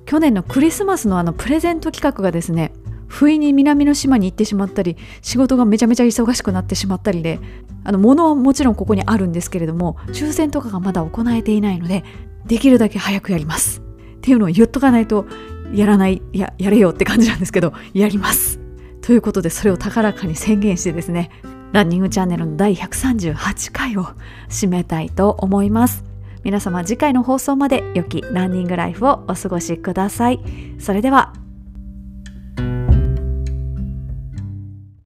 [0.07, 2.73] 去年のクリスマスのあのプレゼント企画がですね
[3.07, 7.39] 不意に南の島に行ってしまったり仕事がめちゃめちゃ忙しくなってしまったりで
[7.85, 12.03] あの物はもちろんここにあるんですけれども抽選とかがまだ行えていないので
[12.47, 13.83] できるだけ早くやりますっ
[14.23, 15.27] ていうのを言っとかないと
[15.75, 18.62] やらないいややれよって感じなんですけどやります
[19.03, 21.31] ということでそれを高らかに宣言してですね
[21.73, 24.05] ランニングチャンネルの第138回を
[24.49, 26.05] 締めたいと思います。
[26.45, 30.41] 皆様次回の放送まで良きランニングライフをお過ごしください。
[30.79, 31.33] それでは。